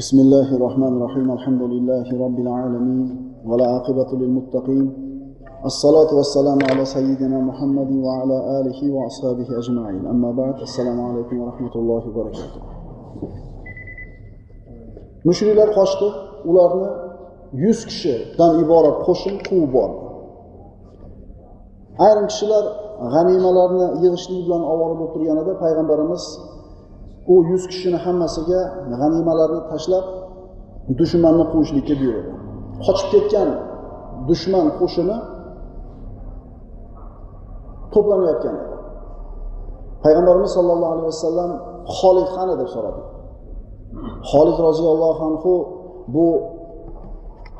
بسم 0.00 0.18
الله 0.20 0.56
الرحمن 0.56 0.92
الرحيم 0.96 1.32
الحمد 1.32 1.62
لله 1.62 2.06
رب 2.24 2.38
العالمين 2.38 3.06
ولا 3.46 3.66
عاقبة 3.66 4.10
للمتقين 4.12 4.86
الصلاة 5.64 6.14
والسلام 6.14 6.58
على 6.70 6.84
سيدنا 6.84 7.38
محمد 7.40 7.90
وعلى 8.06 8.36
آله 8.60 8.80
وأصحابه 8.94 9.58
أجمعين 9.58 10.06
أما 10.06 10.30
بعد 10.32 10.60
السلام 10.60 11.00
عليكم 11.00 11.40
ورحمة 11.40 11.74
الله 11.74 12.02
وبركاته 12.08 12.60
mushriklar 15.24 15.68
qochdi. 15.78 16.08
Ularni 16.50 16.88
yuz 17.64 17.80
kishidan 17.90 18.52
iborat 18.64 18.96
qo'shin 19.06 19.34
quvib 19.46 19.70
bordi. 19.76 20.00
Ayrim 22.06 22.26
kishilar 22.32 22.64
g'animalarni 23.12 23.86
yig'ishlik 24.02 24.40
bilan 24.46 24.62
ovora 24.72 24.94
bo'lib 25.00 25.10
turganida 25.14 25.52
u 27.32 27.34
yuz 27.50 27.62
kishini 27.70 27.98
hammasiga 28.04 28.60
g'animalarni 29.00 29.62
tashlab 29.70 30.04
dushmanni 30.98 31.44
quvishlikka 31.52 31.94
buyurdi. 32.00 32.30
Qochib 32.86 33.08
ketgan 33.14 33.48
dushman 34.28 34.66
qo'shini 34.78 35.16
to'planayotgan 37.94 38.54
edi. 38.62 38.74
Payg'ambarimiz 40.04 40.50
sollallohu 40.56 40.92
alayhi 40.94 41.08
vasallam 41.12 41.50
xolid 41.98 42.28
qani 42.36 42.54
deb 42.60 42.68
so'radi. 42.74 43.02
Xolid 44.30 44.58
roziyallohu 44.66 45.22
anhu 45.30 45.52
bu 46.14 46.26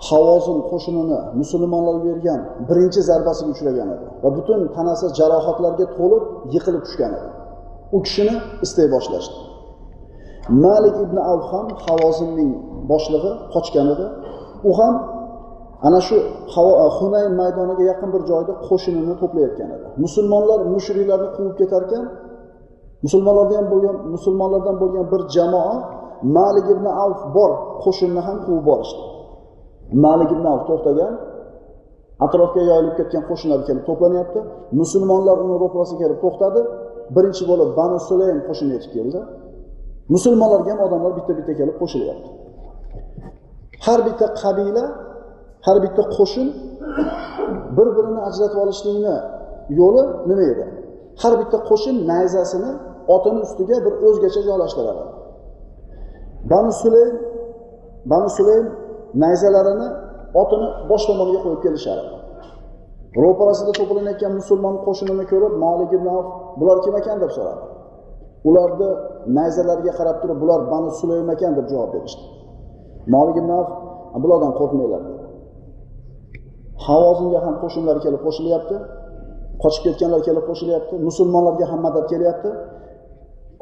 havozin 0.08 0.58
qo'shinini 0.70 1.18
musulmonlarga 1.40 2.04
bergan 2.08 2.40
birinchi 2.68 3.00
zarbasiga 3.10 3.50
uchragan 3.54 3.88
edi 3.96 4.06
va 4.22 4.28
butun 4.36 4.60
tanasi 4.76 5.06
jarohatlarga 5.18 5.86
to'lib 5.98 6.24
yiqilib 6.54 6.82
tushgan 6.86 7.12
edi. 7.18 7.28
U 7.96 7.98
kishini 8.06 8.34
istay 8.64 8.86
boshlashdi. 8.94 9.43
Malik 10.48 10.96
ibn 11.06 11.16
avf 11.32 11.44
ham 11.52 11.66
havozinning 11.84 12.52
boshlig'i 12.90 13.32
qochgan 13.54 13.86
edi 13.94 14.06
u 14.68 14.70
ham 14.78 14.94
ana 15.86 16.00
shu 16.06 16.16
hunayn 16.98 17.32
maydoniga 17.40 17.84
yaqin 17.92 18.08
bir 18.14 18.22
joyda 18.30 18.52
qo'shinini 18.68 19.14
to'playotgan 19.22 19.70
edi. 19.76 19.86
Musulmonlar 20.04 20.58
mushriklarni 20.74 21.28
quvib 21.36 21.54
ketar 21.60 21.82
ekan 21.86 22.04
musulmonlardan 23.04 23.64
bo'lgan 23.72 23.96
musulmonlardan 24.14 24.76
bo'lgan 24.82 25.04
bir 25.12 25.22
jamoa 25.36 25.74
malik 26.38 26.66
ibn 26.74 26.86
avf 27.04 27.20
bor 27.36 27.50
qo'shinni 27.84 28.20
ham 28.26 28.36
quvib 28.46 28.64
borishdi 28.70 29.04
malik 30.06 30.30
ibn 30.36 30.46
avf 30.52 30.62
to'xtagan 30.70 31.12
atrofga 32.26 32.62
yoyilib 32.70 32.94
ketgan 32.98 33.22
qo'shinlar 33.30 33.60
kelib 33.68 33.84
to'planyapti. 33.88 34.40
Musulmonlar 34.80 35.36
uni 35.44 35.56
ro'parasiga 35.62 36.00
kelib 36.02 36.18
to'xtadi. 36.24 36.60
Birinchi 37.16 37.44
bo'lib 37.50 37.68
banu 37.78 37.96
sulaym 38.08 38.38
qo'shini 38.48 38.72
yetib 38.76 38.92
keldi. 38.96 39.20
Musulmonlarga 40.12 40.70
ham 40.72 40.80
odamlar 40.86 41.12
bitta 41.18 41.32
bitta 41.38 41.52
kelib 41.60 41.76
qo'shilyapti. 41.82 42.28
Har 43.86 44.00
bitta 44.08 44.26
qabila 44.42 44.84
har 45.66 45.76
bitta 45.84 46.02
qo'shin 46.16 46.48
bir 47.76 47.88
birini 47.96 48.20
ajratib 48.28 48.58
olishlikni 48.64 49.16
yo'li 49.80 50.02
nima 50.28 50.44
edi? 50.52 50.64
Har 51.22 51.32
bitta 51.40 51.58
qo'shin 51.70 51.94
nayzasini 52.10 52.70
otini 53.14 53.38
ustiga 53.46 53.76
bir 53.86 53.94
o'zgacha 54.06 54.40
joylashtiradi. 54.48 55.04
Banu 56.50 56.72
sulaym 56.82 57.14
banu 58.12 58.28
sulaym 58.38 58.66
nayzalarini 59.22 59.88
otini 60.42 60.66
bosh 60.90 61.04
tomoniga 61.08 61.40
qo'yib 61.44 61.60
kelishardi. 61.66 62.08
Ro'parasida 63.22 63.72
to'planayotgan 63.78 64.32
musulmon 64.40 64.74
qo'shinini 64.86 65.24
ko'rib 65.32 65.52
molik 65.64 65.90
ibn 65.98 66.08
bular 66.60 66.78
kim 66.84 66.94
ekan? 67.00 67.16
deb 67.24 67.32
so'radi. 67.36 67.73
Ularni 68.48 68.90
nayzalariga 69.36 69.92
qarab 69.98 70.16
turib 70.22 70.38
bular 70.42 70.60
banu 70.72 70.88
sulaym 71.00 71.28
ekan 71.34 71.52
deb 71.58 71.66
javob 71.72 71.90
berishdi. 71.94 72.24
Molik 73.14 73.36
ibn 73.42 73.50
avf 73.58 73.70
bulardan 74.22 74.52
qo'rqmanglar 74.58 75.02
havozinga 76.86 77.38
ham 77.46 77.54
qo'shinlar 77.62 77.96
kelib 78.04 78.20
qo'shilyapti 78.26 78.76
qochib 79.62 79.82
ketganlar 79.86 80.20
kelib 80.28 80.44
qo'shilyapti 80.50 80.94
musulmonlarga 81.08 81.66
ham 81.70 81.80
madad 81.86 82.04
kelyapti. 82.12 82.50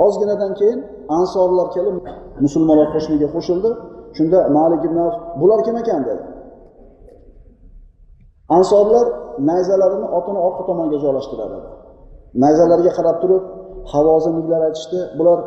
Ozginadan 0.07 0.53
keyin 0.61 0.81
ansorlar 1.19 1.67
kelib 1.77 1.97
musulmonlar 2.45 2.89
qo'shiniga 2.95 3.29
qo'shildi. 3.37 3.71
Shunda 4.17 4.39
malik 4.59 4.83
ibn 4.89 4.99
avf 5.07 5.17
bular 5.41 5.61
kim 5.67 5.77
ekan? 5.83 6.01
dedi. 6.09 6.23
Ansorlar 8.59 9.07
nayzalarini 9.51 10.07
otini 10.19 10.41
orqa 10.47 10.63
tomonga 10.69 10.99
joylashtiradi. 11.05 11.59
Nayzalariga 12.43 12.93
qarab 12.99 13.17
turib 13.23 13.43
havozimliklar 13.93 14.61
aytishdi 14.69 15.01
bular 15.19 15.39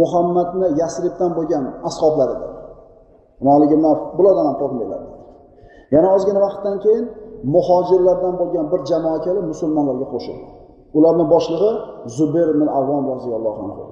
muhammadni 0.00 0.66
yasribdan 0.80 1.30
bo'lgan 1.38 1.64
ashoblar 1.88 2.28
edi 2.34 2.46
malik 3.48 3.70
ibn 3.76 3.86
bulardan 4.18 4.44
ham 4.48 4.56
qo'rqmanglar 4.62 5.00
yana 5.94 6.08
ozgina 6.16 6.40
vaqtdan 6.46 6.76
keyin 6.84 7.06
muhojirlardan 7.54 8.34
bo'lgan 8.40 8.66
bir 8.72 8.80
jamoa 8.90 9.18
kelib 9.26 9.44
musulmonlarga 9.52 10.06
qo'shildi. 10.14 10.46
Ularni 10.98 11.24
boshlig'i 11.34 11.70
zubayr 12.16 12.48
ibn 12.54 12.66
avvom 12.78 13.04
roziyallohu 13.12 13.60
anhu. 13.66 13.84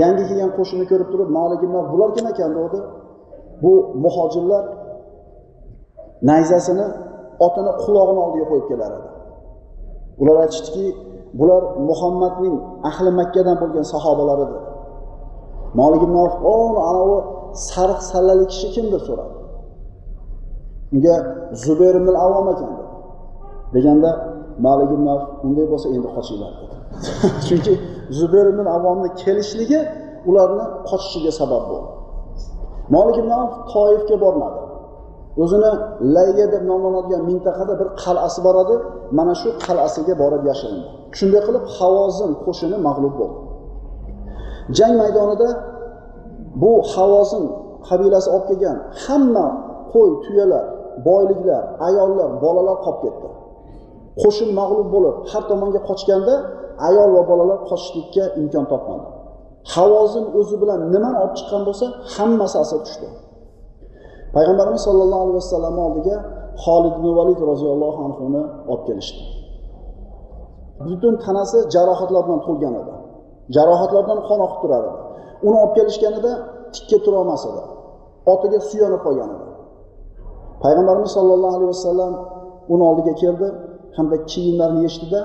Yangi 0.00 0.24
kelgan 0.28 0.50
qo'shinni 0.58 0.86
ko'rib 0.90 1.08
turib 1.12 1.28
malik 1.38 1.60
ibn 1.66 1.76
bular 1.92 2.10
kim 2.16 2.26
ekan? 2.32 2.50
dedi. 2.58 2.78
Bu 3.62 3.72
muhojirlar 4.04 4.64
nayzasini 6.30 6.86
otini 7.46 7.72
qulog'ini 7.82 8.20
oldiga 8.26 8.46
qo'yib 8.50 8.66
kelar 8.70 8.90
edi. 8.98 9.08
Ular 10.22 10.36
aytishdiki 10.44 10.86
bular 11.38 11.62
muhammadning 11.88 12.56
ahli 12.90 13.10
makkadan 13.20 13.56
bo'lgan 13.62 13.84
sahobalar 13.94 14.38
edi 14.46 14.58
molik 15.78 16.02
ibn 16.06 16.16
avf 16.24 16.34
anavi 16.90 17.18
sariq 17.70 18.00
sallali 18.12 18.44
kishi 18.52 18.68
kim 18.74 18.86
deb 18.92 19.02
so'radi. 19.08 19.34
Unga 20.94 21.14
zubayr 21.64 21.94
ibn 22.00 22.08
avom 22.26 22.46
ekan 22.52 22.70
dedi. 22.78 22.84
Deganda 23.74 24.10
malik 24.66 24.90
ibn 24.96 25.06
unday 25.46 25.66
bo'lsa 25.72 25.86
endi 25.96 26.08
qochinglar 26.16 26.52
dedi. 26.60 26.76
Chunki 27.46 27.72
zubayr 28.18 28.46
ibn 28.54 28.66
avomni 28.76 29.08
kelishligi 29.22 29.80
ularni 30.28 30.64
qochishiga 30.88 31.32
sabab 31.40 31.62
bo'ldi. 31.70 31.90
Molik 32.94 33.16
ibn 33.22 33.30
avf 33.40 33.52
toifga 33.72 34.16
bormadi. 34.24 34.60
O'zini 35.42 35.72
layya 36.16 36.46
deb 36.54 36.62
nomlanadigan 36.70 37.22
mintaqada 37.30 37.74
bir 37.80 37.88
qal'asi 38.02 38.40
bor 38.46 38.56
edi. 38.64 38.74
Mana 39.18 39.34
shu 39.40 39.48
qal'asiga 39.66 40.14
borib 40.22 40.42
yashirindi. 40.50 40.86
Shunday 41.18 41.40
qilib 41.46 41.64
havozin 41.76 42.30
qo'shini 42.44 42.76
mag'lub 42.88 43.14
bo'ldi. 43.20 43.38
Jang 44.78 44.94
maydonida 45.02 45.48
bu 46.62 46.72
havozin 46.92 47.44
qabilasi 47.88 48.28
olib 48.34 48.46
kelgan 48.50 48.76
hamma 49.04 49.46
qo'y 49.92 50.10
tuyalar 50.24 50.64
boyliklar 51.08 51.62
ayollar 51.88 52.30
bolalar 52.44 52.76
qolib 52.84 53.00
ketdi. 53.04 53.28
Qo'shin 54.22 54.48
mag'lub 54.60 54.88
bo'lib 54.94 55.16
har 55.30 55.42
tomonga 55.50 55.80
qochganda 55.88 56.34
ayol 56.88 57.10
va 57.16 57.22
bolalar 57.30 57.58
qochishlikka 57.70 58.24
imkon 58.40 58.64
topmadi. 58.72 59.06
Havozin 59.74 60.24
o'zi 60.38 60.56
bilan 60.62 60.80
nimani 60.94 61.16
olib 61.22 61.34
chiqqan 61.38 61.62
bo'lsa 61.68 61.86
hammasi 62.14 62.56
asir 62.64 62.80
tushdi. 62.86 63.08
Payg'ambarimiz 64.36 64.82
sollallohu 64.88 65.22
alayhi 65.24 65.38
vasallamni 65.42 65.82
oldiga 65.88 66.16
xolid 66.64 66.94
ibn 67.00 67.08
valid 67.18 67.40
roziyallohu 67.50 67.98
anhuni 68.06 68.42
olib 68.72 68.84
kelishdi. 68.88 69.22
Butun 70.88 71.14
tanasi 71.24 71.58
jarohatlar 71.74 72.22
bilan 72.26 72.40
to'lgan 72.46 72.74
edi. 72.80 72.94
Jarohatlardan 73.56 74.18
qon 74.28 74.40
oqib 74.46 74.58
turar 74.62 74.82
edi. 74.88 74.98
Uni 75.46 75.56
olib 75.62 75.74
kelishganida 75.78 76.32
tikka 76.74 76.98
turolmas 77.04 77.42
edi. 77.50 77.62
Otiga 78.32 78.58
suyanib 78.70 79.00
qolgan 79.06 79.30
edi. 79.36 79.46
Payg'ambarimiz 80.64 81.10
sollallohu 81.18 81.54
alayhi 81.58 81.72
vasallam 81.76 82.12
uni 82.74 82.84
oldiga 82.90 83.14
keldi 83.22 83.48
hamda 83.96 84.16
kiyimlarini 84.30 84.80
yechdida 84.86 85.20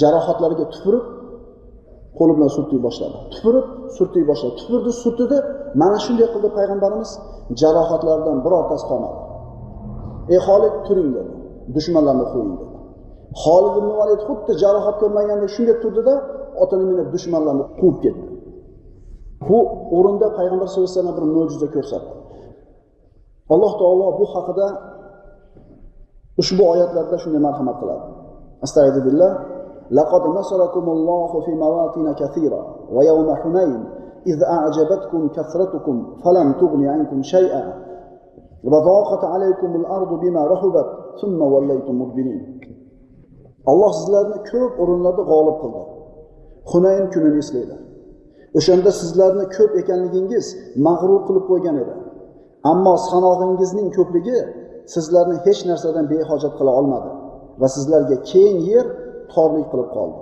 jarohatlariga 0.00 0.66
tupurib 0.74 1.04
qo'li 2.18 2.32
bilan 2.36 2.50
surtiy 2.56 2.80
boshladi. 2.86 3.16
Tupurib 3.32 3.66
surtiy 3.96 4.24
boshladi. 4.30 4.54
Tupurdi 4.60 4.90
surtidi 5.02 5.36
mana 5.82 5.98
shunday 6.04 6.28
qildi 6.34 6.48
payg'ambarimiz. 6.58 7.10
jarohatlardan 7.61 8.37
birortasi 8.45 8.85
qolmadi 8.89 9.17
ey 10.33 10.39
xolid 10.47 10.75
turing 10.87 11.09
dedi 11.17 11.31
dushmanlarni 11.75 12.25
qo'ying 12.33 12.53
dedi 12.61 12.73
xolid 13.43 13.73
ibn 13.81 13.91
valid 14.01 14.21
xuddi 14.27 14.51
jarohat 14.63 14.95
ko'rmagandek 15.01 15.49
shunday 15.55 15.75
turdida 15.83 16.13
otini 16.63 16.83
minib 16.91 17.07
dushmanlarni 17.15 17.65
quvib 17.79 17.97
ketdi 18.03 18.25
bu 19.47 19.57
o'rinda 19.97 20.27
payg'ambar 20.37 20.67
sallallohu 20.67 20.89
alayhi 20.89 20.99
vasallam 20.99 21.17
bir 21.19 21.25
mo'jiza 21.37 21.67
ko'rsatdi 21.75 22.11
alloh 23.53 23.71
taolo 23.81 24.07
bu 24.19 24.25
haqida 24.33 24.67
ushbu 26.41 26.63
oyatlarda 26.73 27.15
shunday 27.23 27.41
marhamat 27.47 27.75
qiladi 27.81 28.05
astag'firullah 28.65 29.31
لقد 29.99 30.23
نصركم 30.39 30.89
الله 30.89 31.31
في 31.45 31.51
مواطن 31.51 32.13
كثيرة 32.13 32.61
ويوم 32.95 33.35
حنين 33.35 33.85
إذ 34.27 34.43
أعجبتكم 34.43 35.21
كثرتكم 35.35 35.95
فلم 36.23 36.53
تغن 36.53 36.85
عنكم 36.87 37.21
شيئا 37.21 37.63
وضاقت 38.63 39.23
عليكم 39.23 39.75
الأرض 39.75 40.19
بما 40.19 40.47
رحبت 40.47 40.85
ثم 41.21 41.41
وليتم 41.41 42.01
مدبرين 42.01 42.41
alloh 43.71 43.91
sizlarni 43.99 44.37
ko'p 44.51 44.73
o'rinlarda 44.81 45.23
g'olib 45.31 45.57
qildi 45.61 45.81
hunayn 46.71 47.05
kunini 47.13 47.37
eslanglar 47.43 47.79
o'shanda 48.57 48.91
sizlarni 49.01 49.45
ko'p 49.55 49.71
ekanligingiz 49.81 50.45
mag'rur 50.87 51.21
qilib 51.27 51.45
qo'ygan 51.51 51.75
edi 51.83 51.93
ammo 52.71 52.95
sanog'ingizning 53.09 53.89
ko'pligi 53.97 54.37
sizlarni 54.93 55.37
hech 55.45 55.61
narsadan 55.69 56.05
behojat 56.13 56.53
qila 56.59 56.71
olmadi 56.79 57.11
va 57.61 57.67
sizlarga 57.75 58.17
keng 58.31 58.57
yer 58.71 58.85
torlik 59.33 59.65
qilib 59.71 59.89
qoldi 59.97 60.19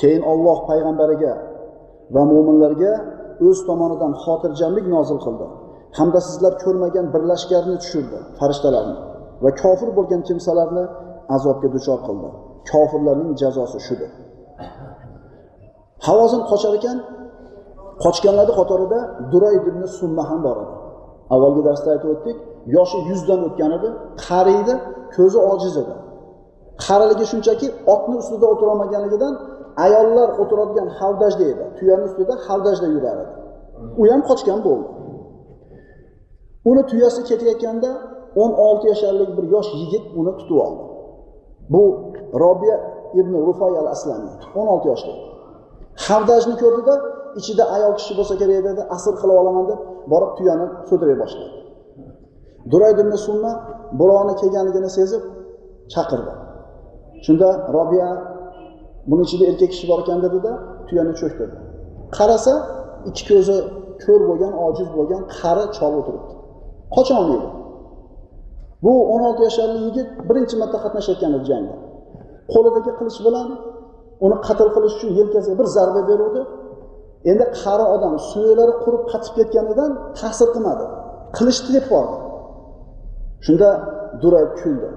keyin 0.00 0.22
olloh 0.32 0.58
payg'ambariga 0.70 1.32
va 2.14 2.22
mo'minlarga 2.32 2.92
o'z 3.47 3.59
tomonidan 3.69 4.13
xotirjamlik 4.23 4.85
nozil 4.95 5.19
qildi. 5.25 5.45
Hamda 5.97 6.19
sizlar 6.27 6.53
ko'rmagan 6.63 7.05
bir 7.13 7.21
lashkarni 7.31 7.75
tushirdi 7.83 8.17
farishtalarni 8.39 8.95
va 9.43 9.51
kofir 9.63 9.89
bo'lgan 9.97 10.21
kimsalarni 10.27 10.83
azobga 11.35 11.67
duchor 11.75 11.99
qildi. 12.07 12.29
Kofirlarning 12.71 13.31
jazosi 13.41 13.79
shudir. 13.87 14.11
Havozin 16.07 16.41
qochar 16.51 16.73
ekan 16.79 16.97
qochganlarni 18.03 18.53
qatorida 18.59 18.99
durayd 19.31 19.63
ibn 19.71 19.83
summa 19.99 20.23
ham 20.29 20.39
bor 20.47 20.57
edi. 20.63 20.75
Avvalgi 21.33 21.61
darsda 21.67 21.89
aytib 21.93 22.09
o'tdik 22.15 22.37
yoshi 22.75 22.99
yuzdan 23.09 23.39
o'tgan 23.47 23.71
edi 23.77 23.89
qariydi 24.27 24.73
ko'zi 25.15 25.39
ojiz 25.51 25.75
edi. 25.83 25.93
Qariligi 26.85 27.25
shunchaki 27.31 27.67
otni 27.93 28.15
ustida 28.21 28.45
o'tirolmaganligidan 28.53 29.33
ayollar 29.85 30.29
o'tiradigan 30.41 30.89
havdajda 30.99 31.43
edi 31.51 31.63
tuyani 31.77 32.03
ustida 32.09 32.33
havdajda 32.47 32.87
yurar 32.95 33.17
edi. 33.23 33.33
U 33.99 34.03
ham 34.11 34.21
qochgan 34.29 34.59
bo'ldi. 34.67 34.87
Uni 36.69 36.83
tuyasi 36.91 37.21
ketayotganda 37.29 37.89
o'n 38.41 38.51
olti 38.67 38.85
yasharlik 38.91 39.31
bir 39.37 39.45
yosh 39.55 39.69
yigit 39.81 40.05
uni 40.19 40.31
tutib 40.39 40.57
oldi. 40.65 40.83
Bu 41.73 41.83
robiya 42.43 42.77
ibn 43.19 43.33
rufay 43.47 43.73
al 43.81 43.87
aslamiy 43.95 44.33
o'n 44.59 44.67
olti 44.73 44.87
yoshda. 44.91 45.13
Havdajni 46.07 46.55
ko'rdida 46.63 46.93
ichida 47.39 47.63
ayol 47.75 47.93
kishi 47.99 48.13
bo'lsa 48.19 48.33
kerak 48.41 48.61
dedi 48.67 48.81
asr 48.95 49.13
qilib 49.21 49.37
olaman 49.41 49.65
deb 49.71 49.79
borib 50.11 50.31
tuyani 50.37 50.67
so'diray 50.89 51.17
boshladi. 51.23 51.55
Durayd 52.71 52.97
ibn 53.03 53.13
sunna 53.27 53.51
birovni 53.99 54.33
kelganligini 54.41 54.89
sezib 54.97 55.23
chaqirdi. 55.93 56.33
Shunda 57.25 57.49
robiya 57.77 58.09
buni 59.09 59.21
ichida 59.27 59.43
erkak 59.51 59.69
kishi 59.73 59.85
bor 59.91 59.99
ekan 60.03 60.19
dedida 60.25 60.51
tuyani 60.87 61.13
cho'ktirdi. 61.19 61.57
Qarasa 62.17 62.53
ikki 63.09 63.23
ko'zi 63.29 63.57
ko'r 64.03 64.21
bo'lgan 64.29 64.53
ojiz 64.67 64.87
bo'lgan 64.97 65.21
qari 65.37 65.63
chol 65.77 65.93
o'tiribdi. 65.99 66.33
Qocholmaydi 66.95 67.47
bu 68.83 68.93
o'n 69.13 69.21
olti 69.27 69.41
yasharli 69.47 69.79
yigit 69.87 70.09
birinchi 70.29 70.55
marta 70.61 70.77
qatnashayotgan 70.85 71.31
edi 71.37 71.45
jangda. 71.51 71.75
Qo'lidagi 72.53 72.91
qilich 72.99 73.19
bilan 73.27 73.47
uni 74.25 74.37
qatl 74.47 74.69
qilish 74.75 74.93
uchun 74.97 75.11
yelkasiga 75.19 75.55
bir 75.61 75.67
zarba 75.75 76.01
beruvdi. 76.09 76.41
Endi 77.31 77.45
qari 77.61 77.85
odam 77.95 78.13
suyaklari 78.29 78.73
qurib 78.83 79.03
qatib 79.11 79.33
ketganidan 79.37 79.91
ta'sir 80.19 80.47
qilmadi. 80.55 80.85
Qilichni 81.37 81.71
deb 81.77 81.85
bordi. 81.93 82.15
Shunda 83.45 83.69
duray 84.21 84.45
kuldi. 84.59 84.89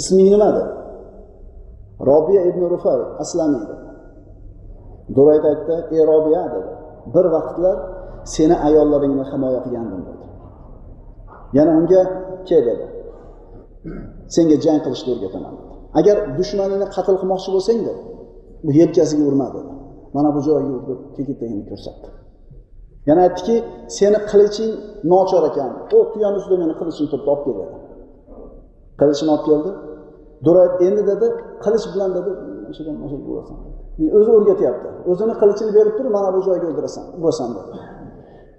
Isming 0.00 0.28
nima 0.34 0.48
dedi 0.56 0.72
robiya 2.00 2.42
ibn 2.50 2.62
rufay 2.74 3.00
aslamiy 3.22 3.64
durayt 5.16 5.44
aytdi 5.50 5.74
ey 5.94 6.02
robiya 6.12 6.42
dedi. 6.54 6.70
Bir 7.14 7.26
vaqtlar 7.34 7.76
seni 8.34 8.56
ayollaringni 8.68 9.24
himoya 9.30 9.60
qilgandim 9.64 10.02
dedi. 10.08 10.24
Yana 11.56 11.70
unga 11.80 12.02
kel 12.48 12.62
dedi. 12.70 12.86
Senga 14.34 14.56
jang 14.64 14.80
qilishni 14.84 15.10
o'rgataman 15.14 15.54
agar 15.98 16.16
dushmaningni 16.38 16.86
qatl 16.96 17.14
qilmoqchi 17.20 17.50
bo'lsang 17.54 17.78
dedi 17.88 18.02
bu 18.64 18.70
yelkasiga 18.80 19.24
urma 19.30 19.48
dedi. 19.56 19.72
Mana 20.14 20.28
bu 20.36 20.40
joyga 20.48 20.70
ur 20.76 20.82
deb 20.88 20.98
ko'rsatdi. 21.70 22.08
Yana 23.08 23.20
aytdiki 23.26 23.56
seni 23.98 24.18
qiliching 24.30 24.72
nochor 25.12 25.42
ekan. 25.50 25.70
U 25.96 25.98
tuyani 26.12 26.36
ustida 26.40 26.56
meni 26.62 26.74
qilichim 26.80 27.06
turibdi 27.12 27.30
olib 27.34 27.42
kel 27.46 27.54
dedi 27.60 27.76
qilichini 29.00 29.30
olib 29.34 29.44
keldi. 29.48 29.70
Durayt 30.46 30.74
endi 30.86 31.02
dedi 31.10 31.26
qilich 31.64 31.86
bilan 31.92 32.10
dedi 32.18 32.30
o'zi 34.18 34.30
o'rgatyapti. 34.38 34.88
O'zini 35.10 35.34
qilichini 35.40 35.70
berib 35.76 35.94
turib 35.98 36.12
mana 36.16 36.28
bu 36.36 36.40
joyga 36.48 36.66
o'ldirasan 36.70 37.04
urasan 37.20 37.50
dedi. 37.56 37.70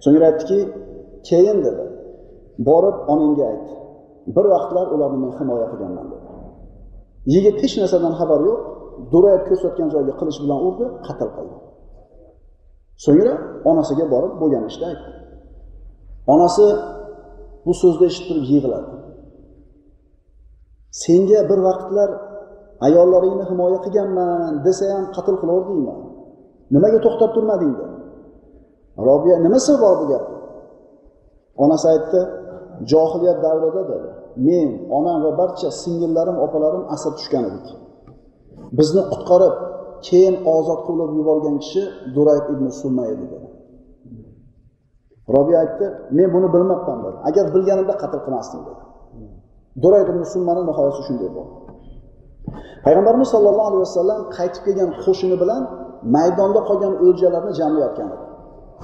So'ngra 0.03 0.25
aytdiki 0.29 0.59
keyin 1.29 1.57
dedi 1.67 1.83
borib 2.67 2.97
onangga 3.13 3.45
ayt. 3.51 3.67
Bir 4.35 4.45
vaqtlar 4.53 4.85
ularni 4.95 5.19
men 5.23 5.31
himoya 5.39 5.67
qilganman 5.71 6.07
dedi. 6.13 6.27
Yigit 7.33 7.57
hech 7.63 7.75
narsadan 7.81 8.13
xabari 8.19 8.43
yo'q 8.49 8.59
durayib 9.13 9.43
ko'rsatgan 9.49 9.87
joyga 9.93 10.13
qilich 10.19 10.37
bilan 10.43 10.59
urdi 10.67 10.85
qatl 11.07 11.29
qildi. 11.37 11.57
So'ngra 13.05 13.33
onasiga 13.71 14.05
borib 14.13 14.33
bo'lgan 14.41 14.63
ishni 14.71 14.85
aytdi. 14.91 15.09
Onasi 16.33 16.65
bu 17.65 17.73
so'zni 17.81 18.05
eshitib 18.11 18.27
turib 18.29 18.45
yig'ladi. 18.53 18.91
Senga 20.91 21.39
bir 21.50 21.59
vaqtlar 21.68 22.09
ayollaringni 22.88 23.45
himoya 23.51 23.80
qilganman 23.86 24.53
desa 24.65 24.86
ham 24.94 25.06
qatl 25.15 25.36
qilaverdingman 25.41 26.00
nimaga 26.74 27.00
to'xtab 27.06 27.30
turmading 27.36 27.74
dedi. 27.80 27.95
Robiya 29.09 29.36
nimasi 29.45 29.74
bor 29.83 29.95
bu 30.01 30.06
gapda 30.12 30.38
onasi 31.63 31.86
aytdi 31.94 32.19
johiliyat 32.91 33.39
davrida 33.45 33.83
dedi. 33.91 34.09
Men 34.47 34.69
onam 34.97 35.18
va 35.25 35.31
barcha 35.41 35.69
singillarim 35.81 36.38
opalarim 36.45 36.83
asir 36.94 37.12
tushgan 37.18 37.44
edik. 37.50 37.68
Bizni 38.77 39.01
qutqarib 39.12 39.56
keyin 40.07 40.36
ozod 40.56 40.80
qilib 40.88 41.12
yuborgan 41.19 41.56
kishi 41.63 41.83
durayb 42.15 42.45
ibn 42.53 42.65
summa 42.81 43.03
edi 43.13 43.25
dedi. 43.33 43.47
Robiya 45.36 45.57
aytdi 45.63 45.86
men 46.18 46.27
buni 46.36 46.47
bilmabman 46.56 47.00
dedi. 47.06 47.18
Agar 47.30 47.45
bilganimda 47.56 47.94
qatl 48.01 48.19
qilmasdim 48.25 48.62
dedi. 48.68 48.81
Durayt 49.83 50.07
ibn 50.13 50.23
summani 50.33 50.61
nihoyasi 50.69 51.01
shunday 51.07 51.29
bo'ldi. 51.37 51.53
Payg'ambarimiz 52.85 53.29
sollallohu 53.33 53.67
alayhi 53.71 53.83
vasallam 53.87 54.19
qaytib 54.37 54.61
kelgan 54.65 54.89
qo'shini 55.03 55.35
bilan 55.41 55.61
maydonda 56.15 56.61
qolgan 56.69 56.93
o'ljalarni 57.05 57.53
jamlayotgan 57.59 58.07
edi. 58.15 58.25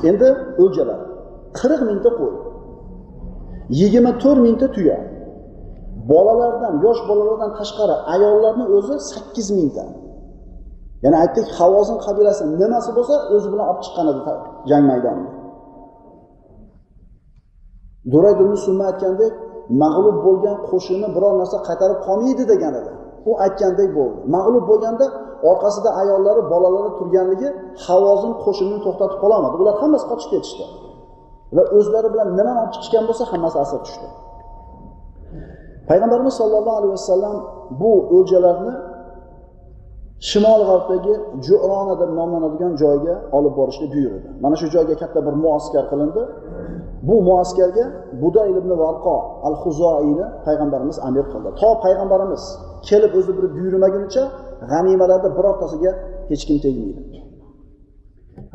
Endi 0.09 0.27
o'ljalar 0.63 0.99
qirq 1.59 1.81
mingta 1.89 2.09
qo'y 2.19 2.33
yigirma 3.79 4.11
to'rt 4.23 4.39
mingta 4.47 4.67
tuya 4.75 4.97
bolalardan 6.11 6.73
yosh 6.85 7.01
bolalardan 7.09 7.51
tashqari 7.59 7.95
ayollarni 8.13 8.65
o'zi 8.77 8.95
sakkiz 9.11 9.47
mingta. 9.59 9.85
Ya'ni 11.03 11.17
aytdik 11.23 11.47
havozin 11.59 11.97
qabilasi 12.05 12.43
nimasi 12.61 12.89
bo'lsa 12.97 13.15
o'zi 13.35 13.47
bilan 13.53 13.65
olib 13.71 13.81
chiqqan 13.85 14.05
edi 14.11 14.21
jang 14.69 14.83
maydoniga 14.91 15.31
durayd 18.11 18.39
sunma 18.65 18.83
aytgandek 18.91 19.33
mag'lub 19.83 20.17
bo'lgan 20.25 20.57
qo'shinni 20.69 21.07
biror 21.15 21.33
narsa 21.41 21.57
qaytarib 21.67 21.99
qolmaydi 22.07 22.43
degan 22.51 22.73
edi 22.81 22.91
u 23.29 23.31
aytgandek 23.45 23.89
bo'ldi. 23.97 24.19
Mag'lub 24.35 24.65
bo'lganda 24.71 25.05
orqasida 25.51 25.89
ayollari 26.01 26.41
bolalari 26.51 26.91
turganligi 26.99 27.49
havozin 27.85 28.33
qo'shinini 28.43 28.79
to'xtatib 28.85 29.19
qololmadi. 29.23 29.55
Ular 29.61 29.75
hammasi 29.81 30.05
qochib 30.11 30.29
ketishdi. 30.33 30.65
Va 31.55 31.63
o'zlari 31.77 32.07
bilan 32.13 32.27
nimani 32.39 32.59
olib 32.61 32.71
chiqishgan 32.75 33.03
bo'lsa 33.09 33.23
hammasi 33.31 33.57
asir 33.63 33.79
tushdi. 33.85 34.07
Payg'ambarimiz 35.89 36.33
sollallohu 36.41 36.77
alayhi 36.81 36.93
vasallam 36.99 37.35
bu 37.81 37.91
o'ljalarni 38.15 38.73
shimol 40.29 40.61
g'arbdagi 40.69 41.13
ju'rona 41.45 41.95
deb 42.01 42.11
nomlanadigan 42.19 42.73
joyga 42.81 43.15
olib 43.37 43.53
borishni 43.59 43.87
buyurdi. 43.93 44.27
Mana 44.43 44.55
shu 44.61 44.67
joyga 44.75 44.95
katta 45.01 45.19
bir 45.27 45.35
muaskar 45.43 45.83
qilindi. 45.91 46.21
Bu 47.07 47.15
muaskarga 47.29 47.85
budayl 48.21 48.55
ibn 48.61 48.71
valqo 48.83 49.15
al 49.47 49.55
huzoiyni 49.63 50.25
payg'ambarimiz 50.45 50.97
amir 51.07 51.25
qildi. 51.33 51.49
To 51.61 51.69
payg'ambarimiz 51.85 52.43
kelib 52.87 53.11
o'zi 53.19 53.31
bir 53.37 53.45
buyurmagunicha 53.55 54.23
g'animalarni 54.71 55.29
birortasiga 55.37 55.91
hech 56.29 56.43
kim 56.47 56.57
tegmaydi. 56.65 57.01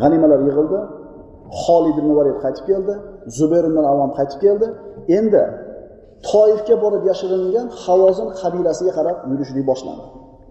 G'animalar 0.01 0.41
yig'ildi. 0.49 0.81
Xolid 1.63 1.97
ibn 2.03 2.11
Valid 2.19 2.39
qaytib 2.45 2.65
keldi, 2.71 2.95
Zubayr 3.39 3.65
ibn 3.71 3.79
Avom 3.93 4.11
qaytib 4.19 4.39
keldi. 4.45 4.67
Endi 5.19 5.43
Toifga 6.31 6.77
borib 6.85 7.03
yashiringan 7.11 7.67
Havozin 7.83 8.29
qabilasiga 8.41 8.93
qarab 8.99 9.17
yurishlik 9.31 9.65
boshlandi. 9.71 10.05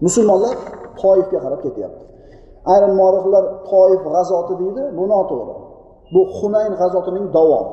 Musulmonlar 0.06 0.54
Toifga 1.00 1.38
qarab 1.44 1.60
ketyapti. 1.66 2.02
Ayrim 2.72 2.92
muorixlar 3.00 3.44
Toif 3.70 4.02
g'azoti 4.14 4.54
deydi, 4.60 4.82
bu 4.98 5.04
noto'g'ri. 5.12 5.54
Bu 6.14 6.20
Hunayn 6.36 6.72
g'azotining 6.80 7.26
davomi. 7.36 7.72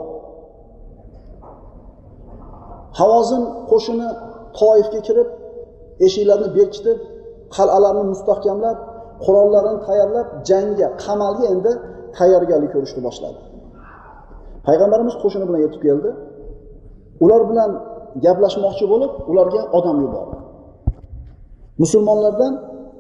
Havozin 2.99 3.43
qo'shini 3.71 4.09
Toifga 4.59 4.99
kirib, 5.07 5.29
eshiklarni 6.05 6.47
berkitib, 6.57 6.99
qal'alarni 7.55 8.03
mustahkamlab, 8.13 8.77
qurollarini 9.23 9.79
tayyorlab, 9.87 10.27
jangga, 10.49 10.87
qamalga 11.03 11.45
endi 11.53 11.71
tayyorgarlik 12.17 12.71
ko'rishni 12.75 13.01
boshladi 13.07 13.39
payg'ambarimiz 14.67 15.15
qo'shini 15.23 15.45
bilan 15.49 15.61
yetib 15.65 15.81
keldi 15.87 16.09
ular 17.23 17.41
bilan 17.49 17.71
gaplashmoqchi 18.25 18.85
bo'lib 18.93 19.11
ularga 19.31 19.61
odam 19.77 19.97
yubordi 20.05 20.35
musulmonlardan 21.81 22.53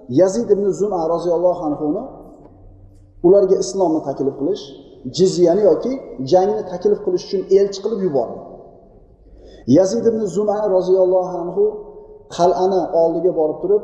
yazid 0.09 0.49
ibn 0.55 0.65
zuma 0.79 1.09
roziyallohu 1.13 1.61
anhuni 1.69 2.03
ularga 3.27 3.55
islomni 3.63 4.01
taklif 4.07 4.35
qilish 4.39 4.63
jizyani 5.17 5.61
yoki 5.69 5.91
jangni 6.31 6.63
taklif 6.71 6.99
qilish 7.05 7.23
uchun 7.27 7.41
elchi 7.59 7.79
qilib 7.83 8.01
yubordi. 8.07 8.39
Yazid 9.77 10.05
ibn 10.11 10.21
zuma 10.35 10.57
roziyallohu 10.75 11.33
anhu 11.43 11.63
qal'ani 12.37 12.81
oldiga 13.01 13.31
borib 13.39 13.57
turib 13.63 13.83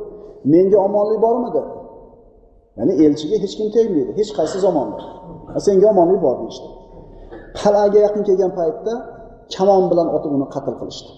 menga 0.54 0.78
omonlik 0.88 1.20
bormi? 1.26 1.50
dedi. 1.58 1.72
Ya'ni 2.78 2.94
elchiga 3.06 3.36
hech 3.44 3.54
kim 3.60 3.68
tegmaydi 3.76 4.12
hech 4.20 4.32
qaysi 4.38 4.58
zamonda. 4.66 5.04
Senga 5.66 5.86
omonlik 5.94 6.22
bor 6.26 6.36
deyishdi 6.42 6.70
qal'aga 7.62 8.00
yaqin 8.06 8.24
kelgan 8.28 8.52
paytda 8.60 8.94
kamon 9.56 9.84
bilan 9.92 10.08
otib 10.16 10.32
uni 10.38 10.48
qatl 10.56 10.74
qilishdi. 10.82 11.12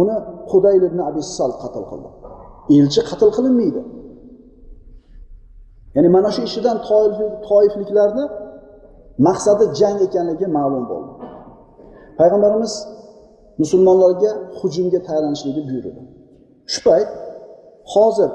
Uni 0.00 0.16
hudayl 0.50 0.82
ibn 0.90 1.00
abi 1.08 1.20
sal 1.36 1.52
qatl 1.62 1.84
qildi. 1.90 2.10
Elchi 2.78 3.00
qatl 3.10 3.30
qilinmaydi. 3.36 3.82
Ya'ni 5.94 6.08
mana 6.16 6.30
shu 6.34 6.40
ishidan 6.48 6.76
toifliklarni 7.48 8.24
maqsadi 9.26 9.64
jang 9.80 9.98
ekanligi 10.06 10.46
ma'lum 10.58 10.84
bo'ldi. 10.90 11.12
Payg'ambarimiz 12.18 12.74
musulmonlarga 13.62 14.30
hujumga 14.58 15.00
tayyorlanishlikni 15.06 15.62
buyurdi. 15.68 15.90
Shu 16.72 16.80
payt 16.88 17.10
hozir 17.94 18.30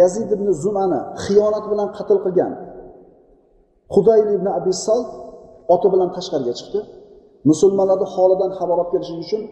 yazid 0.00 0.28
ibn 0.36 0.46
zumani 0.64 1.00
xiyonat 1.24 1.64
bilan 1.72 1.88
qatl 1.96 2.18
qilgan 2.24 2.52
hudayl 3.94 4.28
ibn 4.36 4.46
abi 4.58 4.72
salt 4.86 5.08
oti 5.74 5.86
bilan 5.94 6.08
tashqariga 6.16 6.54
chiqdi. 6.60 6.80
Musulmonlarni 7.50 8.06
holidan 8.14 8.50
xabar 8.58 8.76
olib 8.82 8.90
kelish 8.92 9.12
uchun 9.24 9.42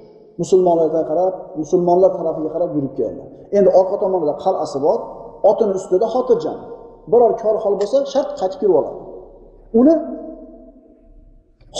musulmonlarga 0.40 1.02
qarab 1.10 1.34
musulmonlar 1.60 2.10
tarafiga 2.18 2.50
qarab 2.54 2.70
yurib 2.76 2.94
keldi. 3.00 3.22
Endi 3.56 3.70
orqa 3.80 3.96
tomonida 4.02 4.34
qal'asi 4.44 4.78
bor 4.86 4.98
otini 5.50 5.72
ustida 5.80 6.06
xotirjam. 6.14 6.58
Biror 7.12 7.32
kor 7.42 7.56
hol 7.64 7.74
bo'lsa 7.80 7.98
shart 8.12 8.30
qaytib 8.40 8.58
kelib 8.62 8.76
oladi. 8.80 8.98
Uni 9.80 9.94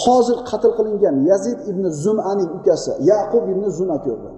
hozir 0.03 0.39
qatl 0.51 0.71
qilingan 0.79 1.17
yazid 1.31 1.59
ibn 1.71 1.85
zumaning 2.05 2.51
ukasi 2.59 2.93
yaqub 3.11 3.45
ibn 3.53 3.65
zuma 3.79 3.97
ko'rdi. 4.07 4.31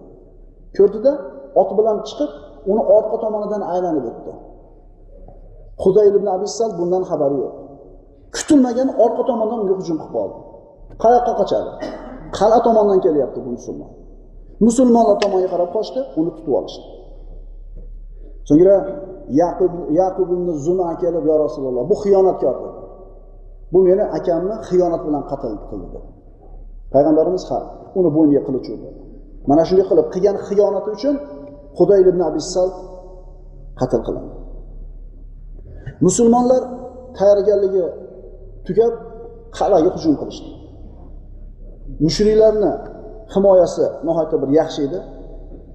Ko'rdida 0.76 1.12
ot 1.60 1.70
bilan 1.78 1.96
chiqib 2.08 2.30
uni 2.70 2.82
orqa 2.96 3.16
tomonidan 3.24 3.62
aylanib 3.74 4.04
o'tdi. 4.10 4.32
Hudayl 5.82 6.14
ibn 6.20 6.28
abissal 6.36 6.70
bundan 6.78 7.02
xabari 7.10 7.36
yo'q. 7.44 7.54
Kutilmagan 8.36 8.88
orqa 9.04 9.22
tomondan 9.30 9.58
unga 9.62 9.74
hujum 9.80 9.96
qilib 10.02 10.14
qoldi 10.18 10.38
qayoqqa 11.02 11.32
qochadi? 11.40 11.70
Qal'a 12.38 12.58
tomondan 12.66 12.98
kelyapti 13.04 13.38
bu 13.44 13.50
musulmon. 13.56 13.90
Musulmonlar 14.66 15.16
tomonga 15.22 15.48
qarab 15.54 15.70
qochdi 15.76 16.00
uni 16.20 16.30
tutib 16.36 16.54
olishdi. 16.60 16.86
So'ngra 18.48 18.76
yaqub 19.42 19.72
yaqub 20.00 20.28
ibn 20.36 20.48
zuma 20.66 20.88
kelib 21.02 21.24
yo 21.30 21.34
rasululloh 21.44 21.82
bu 21.90 21.94
xiyonatkor 22.02 22.54
dedi. 22.62 22.80
Bu 23.72 23.78
meni 23.88 24.04
akamni 24.18 24.54
xiyonat 24.68 25.02
bilan 25.06 25.22
qatl 25.30 25.52
qildi 25.70 25.86
dedi. 25.94 26.08
Payg'ambarimiz 26.92 27.44
ha 27.50 27.58
uni 27.98 28.10
bo'yniga 28.16 28.42
qilich 28.46 28.66
urdi. 28.74 28.88
Mana 29.50 29.62
shunday 29.68 29.86
qilib 29.90 30.06
qilgan 30.14 30.36
xiyonati 30.46 30.88
uchun 30.96 31.14
huday 31.78 32.00
ibn 32.12 32.20
abissal 32.28 32.68
qatl 33.80 34.00
qilindi. 34.06 34.34
Musulmonlar 36.06 36.62
tayyorgarligi 37.18 37.84
tugab 38.66 38.92
qal'aga 39.58 39.90
hujum 39.96 40.14
qilishdi. 40.20 40.50
Mushriklarni 42.04 42.72
himoyasi 43.34 43.84
nihoyatda 44.06 44.36
bir 44.42 44.50
yaxshi 44.60 44.80
edi. 44.86 44.98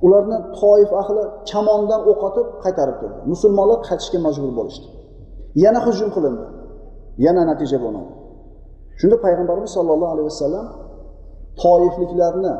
Ularni 0.05 0.37
toif 0.59 0.91
ahli 1.01 1.23
kamondan 1.51 2.01
o'q 2.11 2.21
otib 2.29 2.47
qaytarib 2.63 2.97
turdi. 3.01 3.17
Musulmonlar 3.31 3.79
qaytishga 3.87 4.19
majbur 4.27 4.51
bo'lishdi. 4.59 4.87
Yana 5.63 5.79
hujum 5.85 6.09
qilindi. 6.15 6.45
Yana 7.25 7.41
natija 7.49 7.77
bo'lmadi. 7.83 8.11
Shunda 8.99 9.17
payg'ambarimiz 9.25 9.71
sollallohu 9.77 10.11
alayhi 10.15 10.27
vasallam 10.31 10.65
toifliklarni 11.61 12.53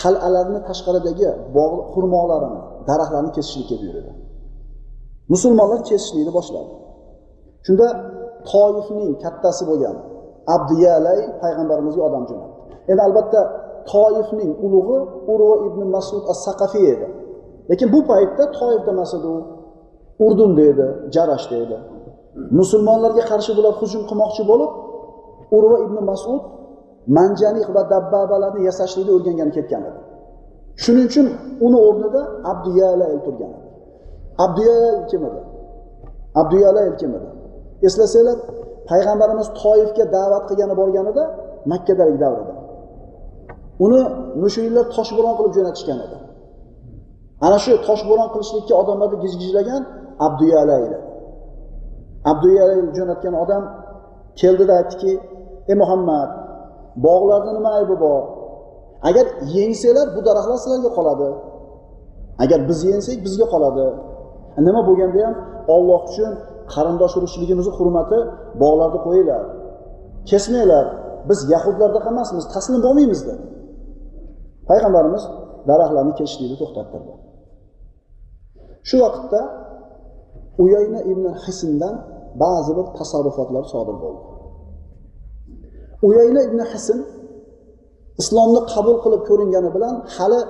qal'alarni 0.00 0.60
tashqaridagi 0.68 1.28
bog' 1.56 1.78
xurmolarini 1.92 2.60
daraxtlarni 2.88 3.30
kesishlikka 3.36 3.76
buyurdi. 3.82 4.12
Musulmonlar 5.32 5.80
kesishlikni 5.90 6.32
boshladi. 6.38 6.72
Shunda 7.66 7.86
toifning 8.50 9.10
kattasi 9.24 9.62
bo'lgan 9.70 9.96
abdiyalay 10.56 11.20
payg'ambarimizga 11.42 12.02
odam 12.08 12.22
jo'natdi. 12.30 12.56
Endi 12.90 13.02
albatta 13.08 13.40
toifning 13.92 14.52
ulug'i 14.66 14.98
urva 15.32 15.56
ibn 15.68 15.80
masud 15.94 16.22
as 16.32 16.38
saqafiy 16.46 16.86
edi. 16.94 17.06
Lekin 17.70 17.88
bu 17.94 18.00
paytda 18.10 18.44
toifda 18.58 18.90
emas 18.96 19.12
edi 19.18 19.28
u 19.36 19.38
urdunda 20.24 20.62
edi 20.72 20.86
jarashda 21.14 21.56
edi 21.64 21.78
musulmonlarga 22.60 23.24
qarshi 23.30 23.52
bular 23.58 23.72
hujum 23.80 24.02
qilmoqchi 24.10 24.42
bo'lib 24.50 24.70
urva 25.56 25.76
ibn 25.86 25.96
masud 26.10 26.42
manjaniq 27.18 27.68
va 27.76 27.82
dabbabalarni 27.92 28.62
yasashlikni 28.68 29.12
o'rgangani 29.16 29.52
ketgan 29.56 29.82
edi. 29.90 30.00
Shuning 30.82 31.06
uchun 31.10 31.26
uni 31.66 31.78
o'rnida 31.86 32.22
abduyalay 32.52 33.14
turgan 33.24 33.52
edi. 33.56 33.68
Abduyalay 34.44 34.96
kim 35.10 35.22
edi? 35.28 35.40
Abduyalay 36.40 36.88
kim 37.00 37.10
edi? 37.18 37.28
Eslasanglar 37.86 38.38
payg'ambarimiz 38.90 39.48
toifga 39.62 40.04
da'vat 40.16 40.44
qilgani 40.48 40.74
borganida 40.80 41.24
makkadalik 41.72 42.16
davrida 42.24 42.54
uni 43.84 44.00
mushriklar 44.42 44.84
toshbo'ron 44.96 45.34
qilib 45.38 45.52
jo'natishgan 45.58 45.98
edi. 46.06 46.16
Ana 47.46 47.58
shu 47.64 47.72
toshbo'ron 47.88 48.28
qilishlikka 48.34 48.74
odamlarni 48.82 49.16
gijgijlagan 49.24 49.82
abduyala 50.26 50.76
edi. 50.84 50.98
Abduyala 52.30 52.74
jo'natgan 52.98 53.34
odam 53.44 53.62
keldida 54.40 54.72
aytdiki 54.80 55.12
ey 55.70 55.76
muhammad 55.82 56.30
bog'larda 57.06 57.50
nima 57.58 57.70
aybi 57.78 57.96
bor? 58.04 58.22
Agar 59.08 59.26
yengsanglar 59.56 60.06
bu 60.16 60.20
daraxtlar 60.28 60.58
sizlarga 60.64 60.90
qoladi. 60.98 61.28
Agar 62.44 62.58
biz 62.68 62.78
yengsak 62.90 63.18
bizga 63.26 63.46
qoladi. 63.54 63.86
Nima 64.66 64.80
bo'lganda 64.88 65.20
ham 65.26 65.34
olloh 65.74 66.00
uchun 66.10 66.32
qarindosh 66.74 67.14
urug'chiligimizni 67.18 67.72
hurmati 67.78 68.18
bog'larni 68.62 68.98
qo'yinglar 69.06 69.42
kesmanglar. 70.30 70.86
Biz 71.28 71.38
yahudlardaqa 71.54 72.08
emasmiz 72.14 72.44
taslim 72.54 72.80
bo'lmaymiz 72.86 73.20
dedi. 73.28 73.42
Payg'ambarimiz 74.68 75.24
daraxtlarni 75.68 76.12
kesishlikni 76.18 76.56
to'xtattirdi. 76.62 77.12
Shu 78.88 78.96
vaqtda 79.04 79.40
uyayna 80.62 81.00
ibn 81.12 81.24
hisndan 81.44 81.94
ba'zi 82.44 82.72
bir 82.78 82.86
tasarrufotlar 82.98 83.64
sodir 83.72 83.96
bo'ldi. 84.04 84.22
Uyayna 86.08 86.40
ibn 86.48 86.60
hisn 86.72 86.98
islomni 88.20 88.60
qabul 88.72 88.96
qilib 89.04 89.22
ko'ringani 89.28 89.70
bilan 89.76 89.94
hali 90.16 90.40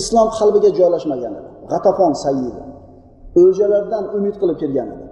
islom 0.00 0.28
qalbiga 0.38 0.70
joylashmagan 0.78 1.32
edi. 1.40 1.50
G'atafon 1.72 2.12
sayyidi 2.24 2.62
o'ljalardan 3.40 4.04
umid 4.16 4.34
qilib 4.40 4.58
kelgan 4.62 4.88
edi. 4.94 5.06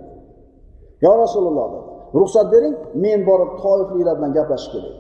Yo 1.04 1.12
rasululloh 1.24 1.66
dedi 1.74 1.88
ruxsat 2.18 2.46
bering 2.54 2.74
men 3.04 3.20
borib 3.28 3.50
toifliklar 3.62 4.14
bilan 4.18 4.32
gaplashib 4.38 4.70
kelay. 4.74 4.94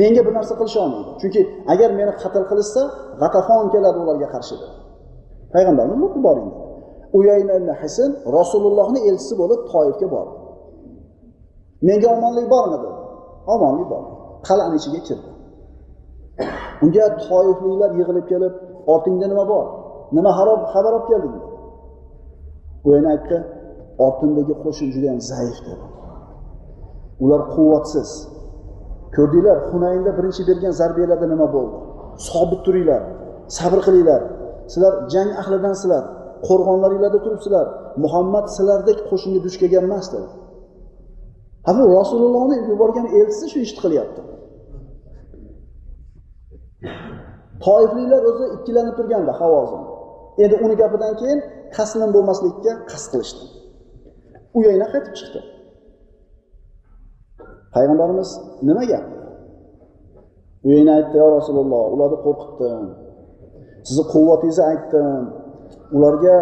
Menga 0.00 0.22
bir 0.26 0.32
narsa 0.38 0.54
qilisha 0.60 0.80
olmaydi. 0.84 1.10
Chunki 1.20 1.40
agar 1.72 1.90
meni 1.98 2.12
qatl 2.22 2.44
qilishsa 2.50 2.82
g'atafon 3.20 3.66
keladi 3.74 3.98
ularga 4.04 4.28
qarshi 4.34 4.54
deb 4.60 4.72
payg'ambarimiz 5.52 5.98
bo'pti 6.04 6.20
boring 6.26 6.48
dedi 6.50 6.66
uyayna 7.18 7.52
ibn 7.60 7.70
hisn 7.80 8.10
rasulullohni 8.38 9.00
elchisi 9.08 9.34
bo'lib 9.40 9.60
toifga 9.72 10.06
bordi. 10.14 10.34
Menga 11.88 12.08
omonlik 12.16 12.46
bormi 12.54 12.76
dedi 12.84 12.90
omonlik 13.54 13.86
bor 13.92 14.04
qal'ani 14.48 14.76
ichiga 14.80 15.00
kirdi. 15.08 15.30
Unga 16.84 17.06
toifliklar 17.26 17.90
yig'ilib 18.00 18.26
kelib 18.32 18.54
ortingda 18.92 19.26
nima 19.32 19.44
bor? 19.52 19.66
Nima 20.16 20.30
harob 20.38 20.60
xabar 20.72 20.92
olib 20.96 21.06
kelding? 21.10 21.34
Dedi 21.36 21.48
uyayna 22.86 23.08
aytdi 23.14 23.36
ortimdagi 24.06 24.54
qo'shin 24.64 24.88
juda 24.94 25.06
yam 25.12 25.20
zaif 25.30 25.58
dedi. 25.66 25.84
Ular 27.24 27.42
quvvatsiz. 27.54 28.10
Ko'rdinglar 29.16 29.58
hunaynda 29.70 30.10
birinchi 30.18 30.42
bergan 30.48 30.72
zarbalarda 30.80 31.26
nima 31.32 31.46
bo'ldi? 31.56 31.76
Sobit 32.28 32.60
turinglar 32.66 33.02
sabr 33.58 33.78
qilinglar. 33.86 34.22
Sizlar 34.72 34.92
jang 35.12 35.30
ahlidansizlar 35.42 36.04
qo'rg'onlaringlarda 36.48 37.20
turibsizlar. 37.24 37.66
Muhammad 38.04 38.46
sizlardek 38.56 38.98
qo'shinga 39.10 39.40
duch 39.46 39.56
kelgan 39.62 39.84
emas 39.88 40.06
dedi 40.14 40.28
ha 41.66 41.70
bu 41.78 41.82
rasulullohni 41.98 42.56
yuborgan 42.70 43.06
elchisi 43.18 43.46
shu 43.52 43.58
ishni 43.66 43.80
qilyapti. 43.84 44.20
Toifliklar 47.64 48.22
o'zi 48.30 48.44
ikkilanib 48.56 48.94
turganda 48.98 49.32
havozin 49.40 49.82
endi 50.42 50.56
uni 50.64 50.74
gapidan 50.82 51.12
keyin 51.20 51.40
taslim 51.76 52.10
bo'lmaslikka 52.16 52.72
qasd 52.90 53.08
qilishdi. 53.12 53.44
U 54.56 54.58
yana 54.68 54.86
qaytib 54.92 55.14
chiqdi. 55.18 55.40
Payg'ambarimiz 57.76 58.30
nima 58.68 58.84
gap 58.90 59.04
uyayna 60.66 60.92
aytdi 60.98 61.16
yo 61.22 61.28
rasululloh 61.38 61.82
ularni 61.94 62.18
qo'rqitdim. 62.26 62.84
Sizni 63.88 64.04
quvvatingizni 64.12 64.64
aytdim. 64.70 65.22
Ularga 65.96 66.34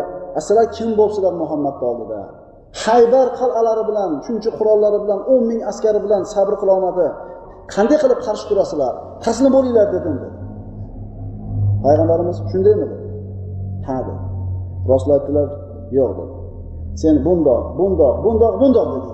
sizlar 0.46 0.66
kim 0.76 0.90
bo'libsizlar 0.98 1.34
muhammadni 1.42 1.84
oldida 1.92 2.20
haybar 2.84 3.26
qal'alari 3.40 3.82
bilan 3.90 4.10
shuncha 4.26 4.50
qurollari 4.58 4.98
bilan 5.04 5.20
o'n 5.32 5.42
ming 5.50 5.60
askari 5.70 6.00
bilan 6.04 6.22
sabr 6.34 6.54
qilolmadi 6.62 7.06
qanday 7.74 7.98
qilib 8.02 8.20
qarshi 8.26 8.44
turasizlar? 8.50 8.94
Taslim 9.24 9.50
bo'linglar 9.56 9.86
dedim 9.94 10.14
dedi. 10.22 10.36
Payg'ambarimiz 11.84 12.36
shundaymi 12.52 12.86
dedi? 12.92 12.96
Ha 13.86 13.96
dedi. 14.08 14.22
Rasul 14.92 15.10
aytdilar 15.16 15.48
yo'q 15.98 16.10
dedi. 16.18 16.34
Sen 17.02 17.14
bundoq 17.26 17.62
bundoq 17.78 18.14
bundoq 18.24 18.54
bundoq 18.62 18.88
dedi. 18.94 19.10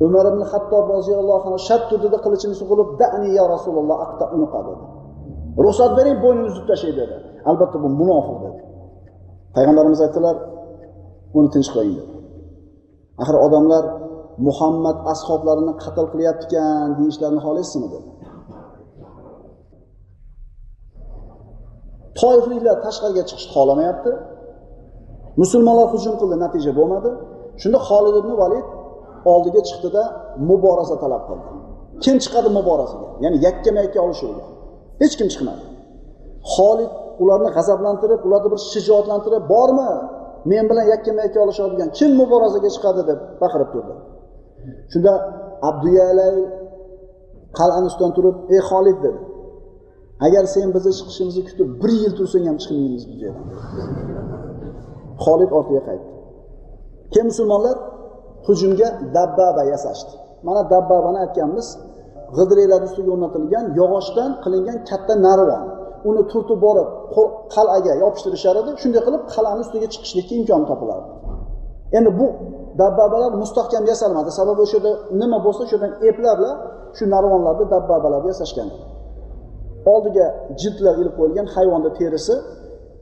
Umar 0.00 0.24
ibn 0.32 0.42
hattob 0.50 0.84
roziyallohu 0.96 1.44
anhu 1.48 1.58
shart 1.68 1.84
turdida 1.90 2.18
qilichini 2.24 2.54
suqilib 2.60 2.88
dani 3.00 3.28
ya 3.38 3.44
rasululloh 3.54 3.96
aqta 4.06 4.24
unuqa 4.36 4.60
dedi. 4.68 4.84
Ruxsat 5.64 5.90
bering 5.98 6.16
bo'ynini 6.24 6.46
uzib 6.50 6.64
tashlay 6.70 6.92
dedi. 7.00 7.14
Albatta 7.50 7.76
bu 7.84 7.88
munofiq 8.00 8.36
dedi. 8.44 8.60
Payg'ambarimiz 9.54 10.00
aytdilar 10.06 10.36
uni 11.38 11.48
tinch 11.54 11.68
qo'ying 11.74 11.94
dedi. 12.00 12.12
Axir 13.22 13.36
odamlar 13.46 13.84
muhammad 14.46 14.96
ashoblarini 15.12 15.72
qatl 15.84 16.06
qilyapti 16.12 16.44
ekan 16.48 16.88
deyishlarini 16.98 17.40
xohlaysizmi? 17.46 17.88
dedi. 17.94 18.08
Toifliklar 22.20 22.76
tashqariga 22.86 23.22
chiqishni 23.28 23.50
xohlamayapti. 23.56 24.12
Musulmonlar 25.42 25.86
hujum 25.94 26.14
qildi 26.20 26.36
natija 26.44 26.72
bo'lmadi. 26.78 27.10
Shunda 27.60 27.78
xolid 27.88 28.16
ibn 28.22 28.32
valid 28.42 28.66
oldiga 29.32 29.60
chiqdida 29.68 30.02
muboraza 30.50 30.96
talab 31.02 31.22
qildi. 31.28 31.48
Kim 32.04 32.16
chiqadi 32.24 32.48
muborazaga? 32.58 33.08
Ya'ni 33.24 33.36
yakkama 33.46 33.80
yakka 33.86 34.00
olishuvga 34.06 34.44
hech 35.02 35.14
kim 35.18 35.28
chiqmadi. 35.32 35.64
Xolid 36.54 36.92
ularni 37.22 37.50
g'azablantirib 37.56 38.20
ularni 38.26 38.48
bir 38.52 38.60
shijoatlantirib 38.74 39.44
bormi? 39.54 39.90
Men 40.50 40.64
bilan 40.70 40.86
yakkama 40.94 41.20
yakka 41.26 41.38
olishadigan 41.44 41.88
kim 41.98 42.10
muborazaga 42.20 42.68
chiqadi 42.76 43.02
deb 43.10 43.18
baqirib 43.42 43.68
turdi. 43.74 43.94
Shunda 44.92 45.12
abduyalay 45.68 46.36
qal'ani 47.58 47.86
ustidan 47.90 48.12
turib 48.16 48.36
ey 48.54 48.60
xolid 48.70 48.98
dedi. 49.06 49.20
Agar 50.26 50.44
sen 50.54 50.68
bizni 50.74 50.92
chiqishimizni 50.98 51.42
kutib 51.48 51.68
bir 51.82 51.92
yil 52.02 52.12
tursang 52.18 52.44
ham 52.50 52.56
chiqmaymiz 52.62 53.04
dedi. 53.10 53.28
Xolid 55.24 55.50
ortiga 55.58 55.82
qaytdi. 55.88 56.08
Keyin 57.12 57.26
musulmonlar? 57.32 57.76
Hujumga 58.46 58.88
dabbaba 59.16 59.62
yasashdi. 59.72 60.14
Mana 60.46 60.62
dabbabani 60.74 61.18
aytganmiz 61.24 61.66
g'ildiraklar 62.36 62.80
ustiga 62.88 63.10
o'rnatilgan 63.14 63.64
yog'ochdan 63.80 64.30
qilingan 64.44 64.78
katta 64.90 65.14
narvon. 65.26 65.62
Uni 66.08 66.22
turtib 66.32 66.58
borib 66.66 66.88
qal'aga 67.54 67.92
yopishtirishar 68.02 68.54
edi. 68.62 68.70
Shunday 68.82 69.02
qilib 69.06 69.22
qal'ani 69.34 69.60
ustiga 69.64 69.86
chiqishlikka 69.94 70.34
imkon 70.40 70.62
topilardi 70.70 71.10
endi 71.98 72.10
bu 72.20 72.26
dabbabalar 72.80 73.32
mustahkam 73.42 73.84
yasalmadi. 73.92 74.30
Sababi 74.38 74.60
o'sha 74.64 74.76
yerda 74.78 74.92
nima 75.20 75.38
bo'lsa 75.46 75.60
o'sha 75.64 75.74
yerdan 75.76 75.92
eplabla 76.10 76.50
shu 76.96 77.04
narvonlarni 77.14 77.64
dabbabalarni 77.74 78.28
yasashgan. 78.34 78.68
Oldiga 79.92 80.26
jildlar 80.60 80.94
ilib 81.02 81.14
qo'yilgan 81.18 81.46
hayvonni 81.54 81.90
terisi 81.98 82.34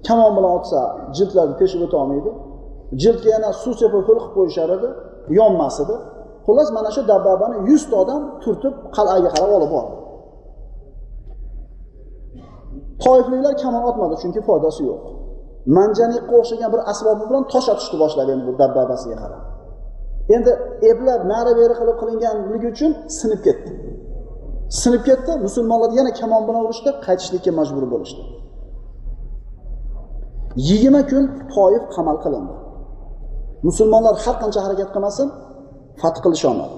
kamon 0.07 0.33
bilan 0.37 0.53
otsa 0.59 0.81
jildlarni 1.17 1.55
teshib 1.61 1.81
o'tolmaydi 1.87 2.31
jildga 3.03 3.29
yana 3.35 3.51
suv 3.63 3.75
sepib 3.81 3.93
ho'l 3.97 4.05
qilib 4.09 4.27
qo'yishar 4.37 4.69
edi. 4.77 4.89
Yonmas 5.39 5.77
edi 5.85 5.97
xullas 6.47 6.69
mana 6.77 6.91
shu 6.95 7.03
dabbabani 7.13 7.57
yuzta 7.71 7.95
odam 8.03 8.23
turtib 8.43 8.75
qal'aga 8.97 9.29
qarab 9.35 9.51
olib 9.59 9.71
bordi. 9.77 9.95
Toifliklar 13.05 13.55
kamon 13.63 13.83
otmadi 13.91 14.15
chunki 14.23 14.41
foydasi 14.49 14.81
yo'q. 14.91 15.01
Manjaniqqa 15.77 16.35
o'xshagan 16.41 16.71
bir 16.75 16.81
asbobi 16.93 17.23
bilan 17.31 17.45
tosh 17.53 17.69
otishni 17.75 17.97
boshladi 18.03 18.31
endi 18.35 18.45
bu 18.49 18.53
dabbabasiga 18.63 19.17
qarab. 19.23 19.43
Endi 20.35 20.53
eplab 20.91 21.21
nari 21.33 21.53
beri 21.61 21.75
qilib 21.81 21.97
qilinganligi 22.01 22.67
uchun 22.75 22.91
sinib 23.19 23.41
ketdi. 23.47 23.71
Sinib 24.81 25.03
ketdi 25.09 25.33
musulmonlar 25.47 25.91
yana 25.99 26.13
kamon 26.21 26.43
bilan 26.49 26.63
urishdi 26.67 26.91
qaytishlikka 27.07 27.53
majbur 27.61 27.85
bo'lishdi. 27.93 28.23
Yigirma 30.69 31.03
kun 31.11 31.25
toif 31.55 31.85
qamal 31.95 32.17
qilindi. 32.25 32.55
Musulmonlar 33.69 34.15
har 34.25 34.37
qancha 34.43 34.61
harakat 34.67 34.89
qilmasin 34.95 35.29
fath 36.01 36.19
qilisholmadi 36.25 36.77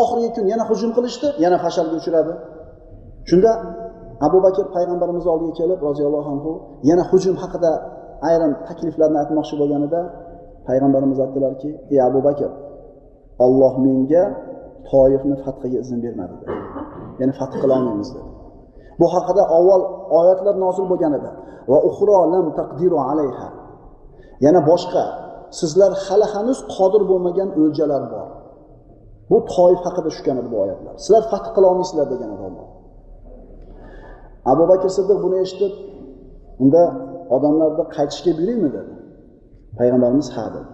oxirgi 0.00 0.28
kun 0.36 0.44
yana 0.52 0.64
hujum 0.70 0.90
qilishdi 0.96 1.28
yana 1.44 1.56
fashalga 1.64 1.96
uchradi. 2.00 2.32
Shunda 3.28 3.50
abu 4.26 4.38
bakr 4.46 4.64
payg'ambarimiz 4.76 5.24
oldiga 5.32 5.54
kelib 5.60 5.78
roziyallohu 5.88 6.28
anhu 6.34 6.50
yana 6.90 7.04
hujum 7.10 7.36
haqida 7.42 7.70
ayrim 8.28 8.52
takliflarni 8.68 9.18
aytmoqchi 9.22 9.54
bo'lganida 9.60 10.00
payg'ambarimiz 10.68 11.18
aytdilarki 11.24 11.70
ey 11.92 11.98
abu 12.08 12.20
bakr 12.28 12.50
olloh 13.44 13.74
menga 13.86 14.24
toifni 14.90 15.36
fathiga 15.44 15.78
izn 15.84 15.98
bermadi 16.04 16.34
dedi. 16.40 16.54
Ya'ni 17.20 17.32
fath 17.38 17.54
qilolmaymiz 17.62 18.08
dedi. 18.16 18.30
Bu 19.00 19.06
haqida 19.14 19.42
avval 19.56 19.82
oyatlar 20.18 20.54
nozil 20.64 20.84
bo'lgan 20.92 21.12
edi 21.18 21.30
va 21.70 21.78
uxro 21.88 22.16
lam 22.34 22.46
taqdiru 22.58 22.98
alayha. 23.10 23.48
Yana 24.44 24.60
boshqa 24.70 25.02
sizlar 25.58 25.92
hali 26.04 26.26
hanuz 26.34 26.58
qodir 26.76 27.02
bo'lmagan 27.10 27.48
o'ljalar 27.60 28.02
bor. 28.12 28.28
Bu 29.30 29.38
toif 29.54 29.80
haqida 29.86 30.08
tushgan 30.12 30.36
edi 30.40 30.48
bu 30.54 30.58
oyatlar. 30.64 30.94
Sizlar 31.04 31.22
fath 31.32 31.48
qila 31.54 31.66
olmaysizlar 31.72 32.06
degan 32.14 32.30
edi 32.36 32.44
alloh 32.48 32.68
abu 34.52 34.64
bakr 34.70 34.88
siddiq 34.96 35.18
buni 35.24 35.36
eshitib 35.44 35.72
unda 36.62 36.82
odamlarni 37.36 37.84
qaytishga 37.96 38.32
buyuraymi? 38.38 38.70
dedi. 38.76 38.92
Payg'ambarimiz 39.78 40.28
ha 40.36 40.44
dedi. 40.54 40.70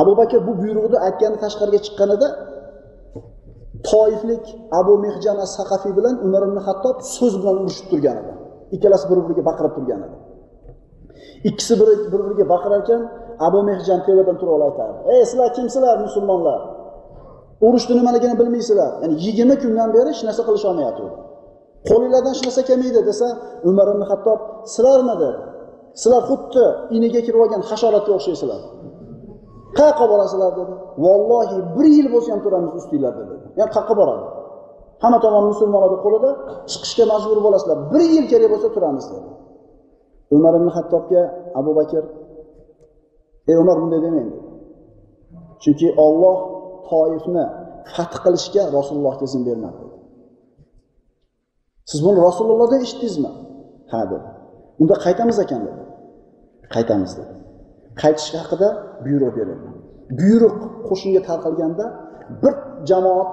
Abu 0.00 0.12
bakr 0.20 0.38
bu 0.48 0.52
buyruqni 0.62 0.98
aytgani 1.06 1.36
tashqariga 1.44 1.80
chiqqanida 1.86 2.28
toiflik 3.90 4.44
abu 4.80 4.92
mehjan 5.04 5.36
as 5.44 5.50
saqafiy 5.58 5.92
bilan 5.98 6.14
umar 6.26 6.42
ibn 6.48 6.58
hattob 6.66 6.96
so'z 7.16 7.34
bilan 7.40 7.56
urushib 7.62 7.86
turgan 7.90 8.16
edi. 8.22 8.32
Ikkalasi 8.76 9.04
bir 9.10 9.18
biriga 9.24 9.42
baqirib 9.50 9.72
turgan 9.76 10.00
edi. 10.06 10.16
Ikkisi 11.48 11.72
bir 11.80 11.88
bir 12.12 12.20
biriga 12.26 12.44
baqirar 12.54 12.80
ekan 12.84 13.02
abu 13.46 13.58
mehjan 13.68 14.00
tevadan 14.06 14.36
turib 14.40 14.52
olib 14.56 14.66
aytardi 14.68 14.98
ey 15.12 15.22
sizlar 15.30 15.48
kimsizlar 15.56 15.96
musulmonlar? 16.06 16.60
Urushni 17.66 17.94
nimaligini 18.00 18.34
bilmaysizlar. 18.40 18.90
Ya'ni 19.02 19.14
yigirma 19.24 19.56
kundan 19.62 19.88
beri 19.96 20.08
hech 20.12 20.22
narsa 20.28 20.42
qilisholmayapti 20.48 21.04
qo'linglardan 21.88 22.32
hech 22.34 22.42
narsa 22.46 22.62
kelmaydi 22.68 23.00
desa 23.10 23.26
umar 23.70 23.86
ibn 23.92 24.02
hattob 24.10 24.40
sizlarmi? 24.74 25.14
dedi 25.22 25.38
sizlar 26.00 26.22
xuddi 26.30 26.64
iniga 26.96 27.20
kirib 27.26 27.40
olgan 27.44 27.62
hasharotga 27.70 28.12
o'xshaysizlar. 28.18 28.60
Qayoqqa 29.78 30.06
borasizlar 30.12 30.50
dedi. 30.60 30.74
Vallohi 31.04 31.58
bir 31.76 31.86
yil 31.96 32.06
bo'lsa 32.14 32.28
ham 32.32 32.40
turamiz 32.46 32.72
ustinglarda 32.80 33.22
dedi. 33.30 33.44
Yani 33.58 33.70
qayoqqa 33.74 33.94
boradi 34.00 34.24
hamma 35.02 35.18
tomon 35.24 35.44
musulmonlarni 35.52 35.98
qo'lida 36.06 36.30
chiqishga 36.72 37.04
majbur 37.12 37.38
bo'lasizlar. 37.46 37.76
Bir 37.92 38.02
yil 38.14 38.24
kerak 38.32 38.48
bo'lsa 38.52 38.68
turamiz 38.76 39.04
dedi. 39.12 39.28
Umar 40.36 40.54
ibn 40.58 40.68
hattobga 40.76 41.22
abu 41.60 41.70
bakr 41.78 42.04
ey 43.50 43.56
umar 43.62 43.76
bunday 43.82 44.00
demang. 44.06 44.30
Chunki 45.62 45.88
olloh 46.06 46.36
toifni 46.88 47.44
fath 47.94 48.16
qilishga 48.24 48.62
rasulullohga 48.76 49.24
izn 49.28 49.42
bermadi. 49.48 49.84
Siz 51.90 51.98
buni 52.06 52.18
rasulullohdan 52.28 52.80
eshitdingizmi? 52.86 53.30
Ha 53.92 54.00
dedi. 54.12 54.28
Unda 54.80 54.94
qaytamiz 55.04 55.38
ekan 55.44 55.60
dedi. 55.68 55.82
Qaytamiz 56.74 57.12
dedi. 57.18 57.32
Qaytish 58.02 58.30
haqida 58.38 58.68
buyruq 59.04 59.32
berildi. 59.38 59.68
Buyruq 60.20 60.56
qo'shinga 60.88 61.22
tarqalganda 61.28 61.84
bir 62.42 62.54
jamoat 62.90 63.30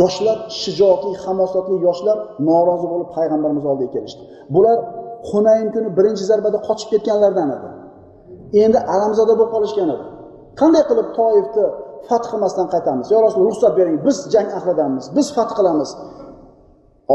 yoshlar 0.00 0.38
shijoatli 0.60 1.12
hamosatli 1.24 1.76
yoshlar 1.86 2.18
norozi 2.48 2.86
bo'lib 2.92 3.08
payg'ambarimiz 3.16 3.64
oldiga 3.70 3.90
kelishdi. 3.96 4.22
Bular 4.54 4.78
hunayn 5.30 5.68
kuni 5.74 5.88
birinchi 5.98 6.24
zarbada 6.30 6.58
qochib 6.68 6.88
ketganlardan 6.92 7.48
edi. 7.56 7.68
Endi 8.64 8.78
alamzada 8.94 9.32
bo'lib 9.38 9.50
qolishgan 9.54 9.88
edi. 9.94 10.04
Qanday 10.60 10.82
qilib 10.90 11.08
toifni 11.18 11.64
fath 12.08 12.26
qilmasdan 12.30 12.66
qaytamiz? 12.74 13.06
Yo 13.14 13.18
rasululloh 13.26 13.52
ruxsat 13.52 13.72
bering 13.80 13.96
biz 14.06 14.16
jang 14.34 14.48
ahlidanmiz 14.58 15.04
biz 15.16 15.26
fath 15.36 15.52
qilamiz. 15.58 15.90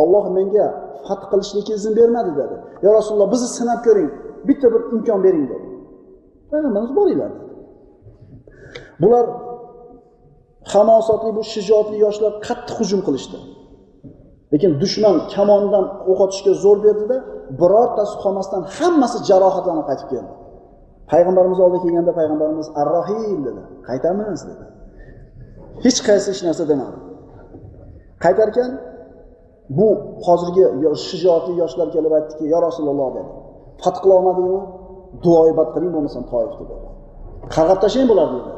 Olloh 0.02 0.26
menga 0.38 0.68
fath 1.08 1.24
qilishlikka 1.32 1.74
izn 1.80 1.94
bermadi 2.00 2.32
dedi. 2.42 2.56
Yo 2.86 2.89
rasululloh 2.98 3.30
bizni 3.34 3.50
sinab 3.58 3.80
ko'ring 3.88 4.10
bitta 4.48 4.68
bir 4.74 4.82
imkon 4.96 5.20
bering 5.26 5.46
dedi. 5.52 5.66
Payg'ambarimiz 6.52 6.94
boringlar 7.00 7.30
dedi 7.36 7.44
bular 9.02 9.26
hamosatli 10.74 11.30
bu 11.38 11.44
shijoatli 11.54 11.98
yoshlar 12.06 12.32
qattiq 12.48 12.76
hujum 12.80 13.02
qilishdi. 13.08 13.38
Lekin 14.54 14.72
dushman 14.82 15.16
kamondan 15.36 15.86
o'q 16.12 16.20
otishga 16.26 16.54
zo'r 16.63 16.80
berdida 16.86 17.18
birortasi 17.60 18.16
qolmasdan 18.24 18.62
hammasi 18.78 19.18
jarohatlanib 19.30 19.86
qaytib 19.89 20.08
keldi. 20.13 20.34
Payg'ambarimiz 21.12 21.60
oldiga 21.66 21.82
kelganda 21.86 22.13
payg'ambarimiz 22.20 22.68
arrohim 22.82 23.39
dedi. 23.48 23.62
Qaytamiz 23.89 24.42
dedi. 24.50 24.63
Hech 25.86 26.00
qaysi 26.08 26.28
hech 26.34 26.42
narsa 26.48 26.63
demadi. 26.72 26.98
Qaytarkan 28.24 28.72
bu 29.78 29.88
hozirgi 30.28 30.63
shijoatli 31.08 31.54
yoshlar 31.62 31.88
kelib 31.96 32.12
aytdiki 32.18 32.44
yo 32.54 32.60
rasululloh 32.68 33.10
dedi. 33.18 33.32
Fath 33.82 33.98
qila 34.04 34.13
olmadingmi? 34.20 34.62
Duoibat 35.26 35.70
qiling 35.76 35.92
bo'lmasam 35.96 36.24
toifni 36.32 36.66
dedi. 36.72 36.86
Qarg'ab 37.56 37.80
tashlang 37.84 38.08
bularni 38.12 38.39
dedi. 38.48 38.52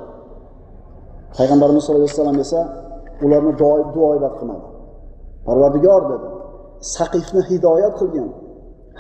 Payg'ambarimiz 1.38 1.82
sallallohu 1.84 2.08
alayhi 2.08 2.20
vasallam 2.20 2.40
esa 2.46 2.60
ularni 3.26 3.52
duoibat 3.96 4.34
qilmadi. 4.40 4.66
Parvardigor 5.48 6.02
dedi. 6.12 6.28
Saqifni 6.96 7.42
hidoyat 7.50 7.94
qilgan 8.02 8.30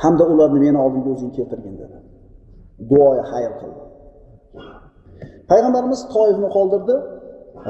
hamda 0.01 0.23
ularni 0.31 0.59
meni 0.65 0.77
oldimga 0.85 1.09
o'zing 1.15 1.31
keltirgin 1.37 1.75
dedi. 1.81 1.97
Duoya 2.89 3.23
xayr 3.31 3.51
qildi. 3.59 3.81
Payg'ambarimiz 5.49 6.01
toifni 6.13 6.47
qoldirdi. 6.55 6.95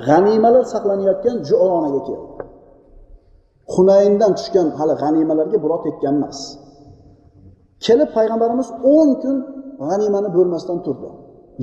G'animalar 0.07 0.65
saqlanayotgan 0.73 1.37
juronaga 1.49 2.01
keldi. 2.09 2.31
Hunayndan 3.73 4.31
tushgan 4.37 4.67
hali 4.77 4.93
g'animalarga 5.01 5.57
birov 5.63 5.79
tekkan 5.87 6.13
emas. 6.19 6.39
Kelib 7.85 8.09
payg'ambarimiz 8.17 8.69
o'n 8.95 9.09
kun 9.21 9.35
g'animani 9.87 10.29
bo'lmasdan 10.37 10.77
turdi. 10.85 11.09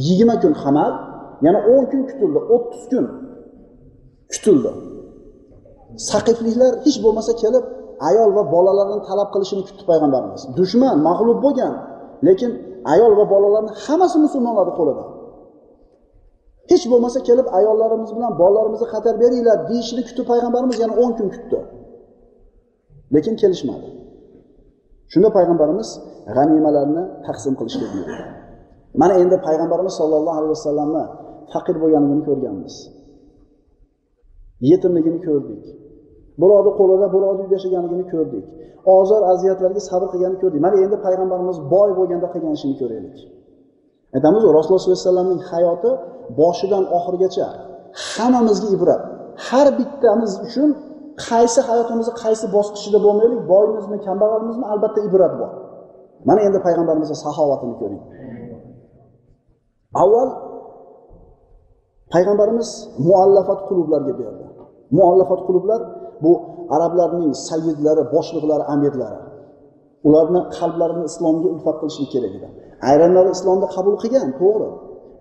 Yigirma 0.07 0.37
kun 0.43 0.55
hamal 0.63 0.93
yana 1.47 1.61
o'n 1.73 1.85
kun 1.91 2.03
kutildi 2.09 2.41
o'ttiz 2.55 2.83
kun 2.93 3.05
kutildi. 4.33 4.73
Saqifliklar 6.11 6.73
hech 6.85 6.99
bo'lmasa 7.05 7.33
kelib 7.43 7.65
ayol 8.09 8.31
va 8.37 8.43
bolalardan 8.55 9.01
talab 9.09 9.29
qilishini 9.35 9.63
kutdi 9.69 9.85
payg'ambarimiz. 9.91 10.43
Dushman 10.59 10.97
mag'lub 11.09 11.39
bo'lgan 11.47 11.73
lekin 12.27 12.51
ayol 12.93 13.13
va 13.19 13.25
bolalarni 13.35 13.73
hammasi 13.85 14.17
musulmonlarni 14.25 14.75
qo'lida. 14.81 15.05
Hech 16.71 16.85
bo'lmasa 16.93 17.19
kelib 17.29 17.47
ayollarimiz 17.59 18.11
bilan 18.17 18.33
bolalarimizni 18.43 18.89
xatar 18.95 19.15
beringlar 19.23 19.59
deyishini 19.71 20.03
kutib 20.09 20.25
payg'ambarimiz 20.33 20.77
yana 20.83 20.95
o'n 21.03 21.13
kun 21.19 21.29
kutdi. 21.35 21.59
Lekin 23.15 23.35
kelishmadi. 23.43 23.89
Shunda 25.13 25.29
payg'ambarimiz 25.37 25.89
g'animalarni 26.37 27.03
taqsim 27.27 27.55
qilishga 27.59 27.87
buyurdi. 27.93 28.25
Mana 29.01 29.15
endi 29.23 29.37
payg'ambarimiz 29.47 29.95
sollallohu 30.01 30.37
alayhi 30.41 30.55
vasallamni 30.57 31.05
faqir 31.53 31.77
bo'lganligini 31.83 32.23
ko'rganmiz. 32.29 32.75
Yetimligini 34.71 35.21
ko'rdik. 35.27 35.63
Birovni 36.41 36.73
qo'lida 36.79 37.07
birovni 37.15 37.41
uyida 37.43 37.55
yashaganligini 37.59 38.05
ko'rdik. 38.13 38.45
Ozor 38.97 39.23
aziyatlarga 39.33 39.81
sabr 39.91 40.07
qilganini 40.13 40.39
ko'rdik. 40.43 40.61
Mana 40.67 40.77
endi 40.85 40.97
payg'ambarimiz 41.07 41.57
boy 41.75 41.91
bo'lganda 41.99 42.29
qilgan 42.35 42.53
ishini 42.59 42.75
ko'raylik. 42.81 43.17
Aytamiz 44.17 44.43
rasululloh 44.57 44.83
sollallohu 44.83 44.99
alayhi 44.99 45.09
vasallamning 45.09 45.43
hayoti 45.51 45.91
boshidan 46.41 46.85
oxirigacha 46.97 47.47
hammamizga 48.13 48.69
ibrat. 48.77 49.03
Har 49.47 49.67
bittamiz 49.79 50.33
uchun 50.47 50.69
qaysi 51.27 51.61
hayotimizni 51.69 52.15
qaysi 52.23 52.47
bosqichida 52.57 52.99
bo'lmaylik 53.07 53.41
boymizmi 53.53 53.97
kambag'almizmi 54.07 54.65
albatta 54.73 55.01
ibrat 55.09 55.33
bor. 55.41 55.51
Mana 56.29 56.41
endi 56.47 56.59
payg'ambarimizni 56.67 57.17
saxovatini 57.25 57.75
ko'ring. 57.81 58.03
Avval 60.03 60.29
payg'ambarimiz 62.15 62.69
muallafat 63.09 63.61
qulublarga 63.69 64.13
berdi. 64.21 64.45
Muallafat 64.99 65.41
qulublar 65.49 65.81
bu 66.23 66.33
arablarning 66.75 67.33
sayyidlari 67.49 68.03
boshliqlari 68.15 68.65
amirlari. 68.75 69.21
Ularni 70.09 70.41
qalblarini 70.57 71.05
islomga 71.11 71.49
ulfat 71.55 71.77
qilishlik 71.81 72.09
kerak 72.15 72.33
edi. 72.39 72.49
Ayrimlari 72.91 73.31
islomni 73.37 73.67
qabul 73.77 73.95
qilgan 74.03 74.29
to'g'ri. 74.41 74.69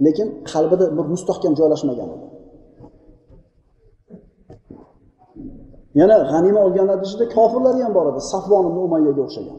Lekin 0.05 0.27
qalbida 0.51 0.85
bir 0.97 1.05
mustahkam 1.13 1.53
joylashmagan 1.59 2.09
edi. 2.15 2.27
Yana 5.99 6.17
g'anima 6.31 6.59
olganlarni 6.67 7.05
ichida 7.07 7.25
kofirlar 7.35 7.73
ham 7.83 7.91
bor 7.97 8.05
edi. 8.11 8.21
Safvon 8.31 8.63
ibn 8.69 8.79
umayyaga 8.87 9.21
o'xshagan. 9.27 9.57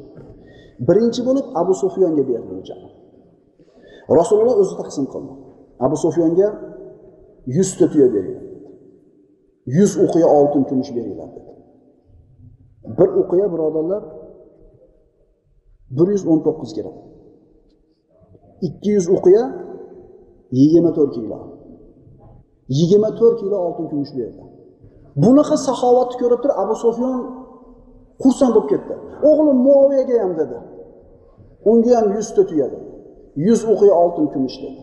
Birinchi 0.88 1.20
bo'lib 1.28 1.46
abu 1.61 1.72
sufyonga 1.83 2.24
berdi 2.31 2.52
rasululloh 4.18 4.57
o'zi 4.62 4.74
taqsim 4.81 5.05
qildi. 5.12 5.33
Abu 5.87 5.96
sufyonga 6.05 6.48
yuzta 7.57 7.85
tuya 7.92 8.09
bergan. 8.14 8.41
Yuz 9.66 9.92
o'qiya 10.05 10.29
oltin 10.38 10.62
kumush 10.68 10.90
beringlar 10.96 11.29
dedi. 11.37 11.53
Bir 12.98 13.09
o'qiya 13.20 13.46
birodarlar 13.53 14.03
bir 15.96 16.07
yuz 16.14 16.25
o'n 16.31 16.40
to'qqiz 16.46 16.70
gram 16.77 16.96
ikki 18.66 18.90
yuz 18.96 19.07
o'qiya 19.16 19.44
yigirma 20.59 20.90
to'rt 20.96 21.12
kilo. 21.16 21.38
Yigirma 22.79 23.11
to'rt 23.18 23.37
kilo 23.40 23.57
oltin 23.66 23.87
kumush 23.92 24.12
berdi 24.18 24.42
bunaqa 25.22 25.57
saxovatni 25.66 26.16
ko'rib 26.20 26.40
turib 26.42 26.57
abu 26.62 26.75
sufyon 26.85 27.18
xursand 28.22 28.53
bo'lib 28.57 28.68
ketdi. 28.72 28.94
O'g'lim 29.29 29.59
muoviyaga 29.66 30.16
ham 30.22 30.33
dedi. 30.40 30.59
Unga 31.70 31.92
ham 31.98 32.07
yuzta 32.16 32.42
tuya 32.51 32.66
dedi 32.72 32.88
yuz 33.46 33.61
o'qiya 33.72 33.94
oltin 34.03 34.27
kumush 34.33 34.57
dedi. 34.62 34.81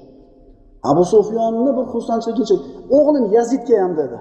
Abu 0.92 1.04
sufyonni 1.14 1.72
bir 1.78 1.86
xursandchiligicha 1.94 2.56
o'g'lim 2.98 3.26
yazidga 3.36 3.76
ham 3.84 3.94
dedi. 4.02 4.18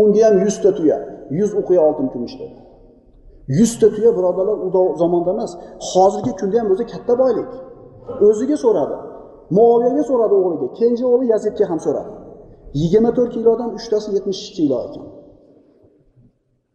Unga 0.00 0.20
ham 0.26 0.34
yuzta 0.44 0.70
tuya. 0.78 0.98
Yuz 1.38 1.50
uqiya 1.60 1.80
oltin 1.88 2.08
kumush 2.12 2.36
dedi 2.40 2.62
yuzta 3.48 3.86
tuya 3.94 4.16
birodarlar 4.16 4.58
u 4.66 4.96
zamonda 4.96 5.30
emas. 5.30 5.52
Hozirgi 5.92 6.32
kunda 6.40 6.56
ham 6.60 6.68
o'zi 6.72 6.84
katta 6.92 7.14
boylik. 7.22 7.50
O'ziga 8.28 8.56
so'radi. 8.64 8.96
Muoviyaga 9.56 10.02
so'radi 10.10 10.34
o'g'liga. 10.40 10.66
Kenja 10.78 11.04
o'g'li 11.12 11.26
yazidga 11.34 11.64
ham 11.70 11.80
so'radi. 11.86 12.12
Yigirma 12.80 13.10
to'rt 13.16 13.30
kilodan 13.36 13.70
uchtasi 13.78 14.08
yetmish 14.16 14.42
kilo 14.56 14.76
ekan. 14.86 15.06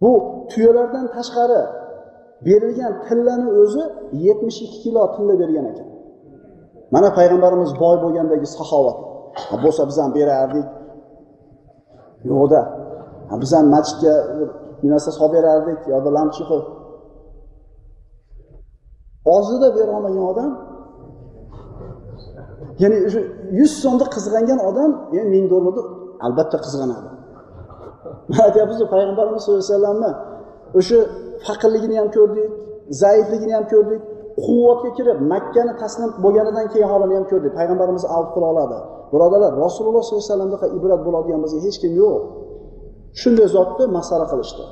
Bu 0.01 0.11
tuyalardan 0.51 1.05
tashqari 1.15 1.61
berilgan 2.47 2.93
tillani 3.05 3.47
o'zi 3.61 3.83
yetmish 4.25 4.59
ikki 4.65 4.79
kilo 4.83 5.03
tilla 5.15 5.35
bergan 5.41 5.65
ekan. 5.71 5.87
Mana 6.93 7.09
payg'ambarimiz 7.17 7.71
boy 7.83 7.95
bo'lgandagi 8.03 8.47
saxovat. 8.57 8.97
Bo'lsa 9.63 9.81
biz 9.89 9.97
ham 10.03 10.11
berardik. 10.17 10.67
Yo'qda 12.29 12.61
biz 13.41 13.51
ham 13.57 13.65
masjidga 13.75 14.13
bir 14.81 14.89
narsa 14.93 15.11
solib 15.17 15.33
berardik 15.37 15.79
yoki 15.91 16.03
bir 16.05 16.11
lampochka 16.17 16.45
qilib 16.49 16.67
ozida 19.35 19.67
berolmagan 19.77 20.25
odam 20.31 20.51
ya'ni 22.81 22.97
o'sha 23.07 23.21
yuz 23.59 23.71
so'mda 23.83 24.05
qizg'angan 24.15 24.59
odam 24.69 24.91
yani 25.15 25.29
ming 25.35 25.45
dollarni 25.53 25.81
albatta 26.25 26.57
qizg'anadi. 26.65 27.09
Aytyapmizu 28.45 28.83
payg'ambarimiz 28.93 29.41
sallallohu 29.43 29.63
alayhi 29.63 29.73
vasallamni 29.75 30.11
o'sha 30.79 30.99
faqirligini 31.47 31.95
ham 31.99 32.09
ko'rdik 32.17 32.49
zaifligini 33.03 33.53
ham 33.57 33.65
ko'rdik 33.73 34.01
quvvatga 34.45 34.89
kirib 34.97 35.17
makkani 35.33 35.73
taslim 35.81 36.09
bo'lganidan 36.23 36.65
keyin 36.73 36.87
holini 36.91 37.15
ham 37.19 37.25
ko'rdik. 37.31 37.51
Payg'ambarimiz 37.59 38.03
avf 38.15 38.27
qila 38.35 38.47
oladi. 38.53 38.77
Birodarlar 39.13 39.51
rasululloh 39.65 40.01
sollallohu 40.05 40.25
alayhi 40.25 40.33
vasallamdan 40.33 40.69
ibrat 40.77 41.01
bo'ladigan 41.07 41.39
bizga 41.45 41.59
hech 41.65 41.77
kim 41.83 41.93
yo'q. 42.03 42.21
Shunday 43.21 43.47
zotni 43.55 43.85
masxara 43.97 44.25
qilishdi. 44.31 44.63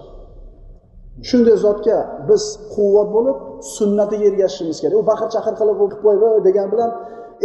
Shunday 1.30 1.58
zotga 1.66 1.98
biz 2.30 2.44
quvvat 2.74 3.10
bo'lib 3.16 3.38
sunnatiga 3.78 4.26
ergashishimiz 4.32 4.78
kerak. 4.84 4.96
U 5.02 5.04
baqir 5.12 5.28
chaqir 5.36 5.54
qilib 5.60 5.78
o'qib 5.84 6.00
qo'yib 6.06 6.24
degan 6.48 6.68
bilan 6.74 6.90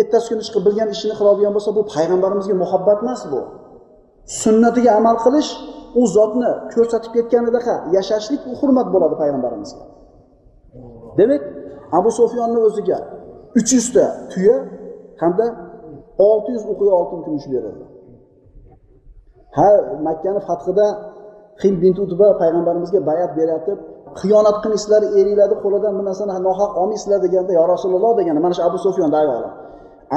ertasi 0.01 0.27
kuni 0.31 0.43
chiqib 0.47 0.63
bilgan 0.67 0.89
ishini 0.97 1.15
qiladigan 1.21 1.53
bo'lsa 1.57 1.71
bu 1.79 1.83
payg'ambarimizga 1.95 2.55
muhabbat 2.63 2.99
emas 3.05 3.21
bu. 3.33 3.41
Sunnatiga 4.43 4.91
amal 5.01 5.17
qilish 5.25 5.51
u 6.01 6.03
zotni 6.17 6.51
ko'rsatib 6.75 7.13
ketganidaqa 7.17 7.75
yashashlik 7.97 8.43
u 8.51 8.53
hurmat 8.61 8.89
bo'ladi 8.95 9.15
payg'ambarimizga. 9.23 9.85
Demak 11.19 11.43
abu 11.99 12.11
sufyonni 12.19 12.61
o'ziga 12.69 12.99
uch 13.59 13.71
yuzta 13.77 14.05
tuya 14.33 14.57
hamda 15.23 15.47
olti 16.29 16.51
yuz 16.57 16.65
uqiya 16.73 16.93
oltin 17.01 17.21
kumush 17.27 17.47
berildi 17.55 17.85
ha 19.57 19.69
makkani 20.07 20.41
fathida 20.49 20.87
hind 21.63 21.77
bint 21.83 21.99
utba 22.05 22.27
payg'ambarimizga 22.41 23.01
bayat 23.11 23.31
beratib 23.39 23.79
xiyonat 24.21 24.57
qilmaysizlar 24.63 25.03
eringlarni 25.19 25.57
qo'lidan 25.65 25.93
bu 25.99 26.03
narsani 26.09 26.33
nohaq 26.49 26.71
olmaysizlar 26.81 27.19
deganda 27.27 27.53
yo 27.59 27.65
rasululloh 27.75 28.13
deganda 28.21 28.41
mana 28.45 28.55
shu 28.57 28.63
abu 28.69 28.79
sufyon 28.87 29.11
ayoli 29.21 29.49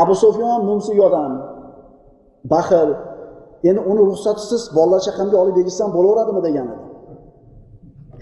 abu 0.01 0.13
sufyon 0.23 0.59
mumsik 0.69 0.97
odam 1.07 1.31
baxil 2.53 2.89
endi 3.67 3.81
uni 3.91 4.01
ruxsatisiz 4.09 4.61
bolalar 4.77 5.01
chaqamga 5.07 5.35
olib 5.43 5.53
bergizsam 5.59 5.89
bo'laveradimi 5.95 6.41
degan 6.47 6.65
edi. 6.73 6.83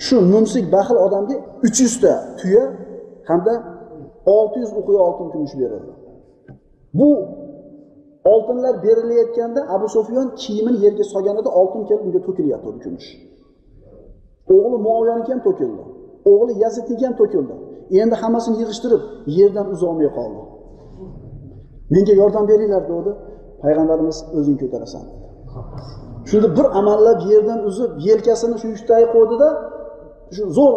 Shu 0.05 0.15
mumsik 0.33 0.65
baxil 0.75 0.97
odamga 1.05 1.35
uch 1.67 1.77
yuzta 1.85 2.13
tuya 2.39 2.63
hamda 3.29 3.53
olti 4.37 4.57
yuz 4.63 4.71
uqiya 4.79 4.99
oltin 5.07 5.27
kumush 5.33 5.55
berildi 5.61 5.91
bu 6.99 7.09
oltinlar 8.33 8.83
berilayotganda 8.85 9.61
abu 9.75 9.87
sufyon 9.95 10.27
kiyimini 10.41 10.77
yerga 10.85 11.03
solganida 11.13 11.49
oltin 11.59 11.81
kelib 11.87 12.03
unga 12.07 12.19
to'kilyapti 12.27 12.69
kumush 12.83 13.09
o'g'li 14.55 14.77
muoviyaniki 14.87 15.31
ham 15.33 15.41
to'kildi. 15.47 15.83
O'g'li 16.31 16.53
yazidniki 16.63 17.03
ham 17.07 17.15
to'kildi. 17.21 17.55
Endi 18.01 18.15
hammasini 18.21 18.55
yig'ishtirib 18.61 19.01
yerdan 19.37 19.67
uzolmay 19.73 20.09
qoldi. 20.17 20.41
Menga 21.93 22.13
yordam 22.21 22.45
beringlar 22.51 22.83
degdi 22.91 23.11
payg'ambarimiz 23.63 24.17
o'zing 24.37 24.57
ko'tarasan. 24.61 25.03
Shunda 26.29 26.47
bir 26.57 26.65
amallab 26.79 27.19
yerdan 27.31 27.59
uzib 27.69 27.91
yelkasini 28.07 28.55
shu 28.61 28.67
uchtaga 28.75 29.07
qo'ydida 29.15 29.47
shu 30.35 30.43
zo'r 30.57 30.73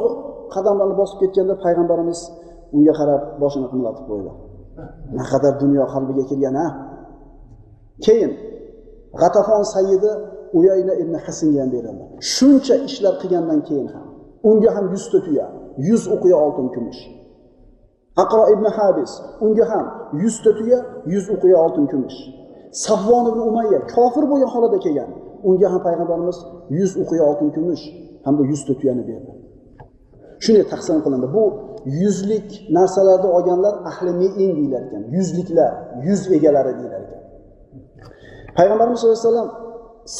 qadamlarni 0.54 0.94
bosib 1.00 1.16
ketganda 1.22 1.54
payg'ambarimiz 1.64 2.20
unga 2.76 2.92
qarab 3.00 3.22
boshini 3.42 3.66
qimlatib 3.72 4.04
qo'ydi. 4.10 4.30
Naqadar 5.20 5.52
dunyo 5.62 5.84
qalbiga 5.94 6.24
kelgan 6.30 6.56
a 6.64 6.66
keyin 8.00 8.32
g'atafon 9.20 9.62
sayidi 9.74 10.10
uyayna 10.58 10.94
ibn 11.02 11.14
hasinga 11.24 11.60
ham 11.62 11.70
berildi. 11.74 12.04
Shuncha 12.34 12.74
ishlar 12.88 13.14
qilgandan 13.22 13.60
keyin 13.68 13.88
ham 13.94 14.06
unga 14.48 14.70
ham 14.76 14.86
yuzta 14.94 15.18
tuya 15.26 15.46
yuz 15.88 16.02
uqiya 16.14 16.36
oltin 16.44 16.68
kumush. 16.74 17.00
Aqro 18.22 18.42
ibn 18.54 18.66
habis 18.76 19.12
unga 19.44 19.64
ham 19.72 19.86
yuzta 20.22 20.50
tuya 20.58 20.78
yuz 21.12 21.26
uqiya 21.34 21.56
oltin 21.64 21.86
kumush. 21.92 22.18
Safvon 22.84 23.24
ibn 23.30 23.40
umayya 23.50 23.80
kofir 23.94 24.24
bo'lgan 24.30 24.50
holatda 24.54 24.78
kelgan 24.84 25.10
unga 25.48 25.66
ham 25.72 25.80
payg'ambarimiz 25.86 26.38
yuz 26.78 26.92
uqiya 27.02 27.24
oltin 27.30 27.48
kumush 27.56 27.82
hamda 28.26 28.42
yuzta 28.52 28.72
tuyani 28.78 29.04
berdi. 29.10 29.30
Shunday 30.44 30.64
taqsim 30.72 30.98
qilindi. 31.04 31.28
Bu 31.36 31.44
yuzlik 32.02 32.48
narsalarni 32.76 33.28
olganlar 33.36 33.74
ahli 33.90 34.12
mein 34.20 34.32
deyilar 34.58 34.82
ekan 34.88 35.02
yuzliklar 35.16 35.72
yuz 36.08 36.22
egalari 36.36 36.72
deyilar. 36.78 37.03
Payg'ambarimiz 38.56 38.98
sallallohu 39.00 39.18
alayhi 39.18 39.30
vasallam 39.30 39.50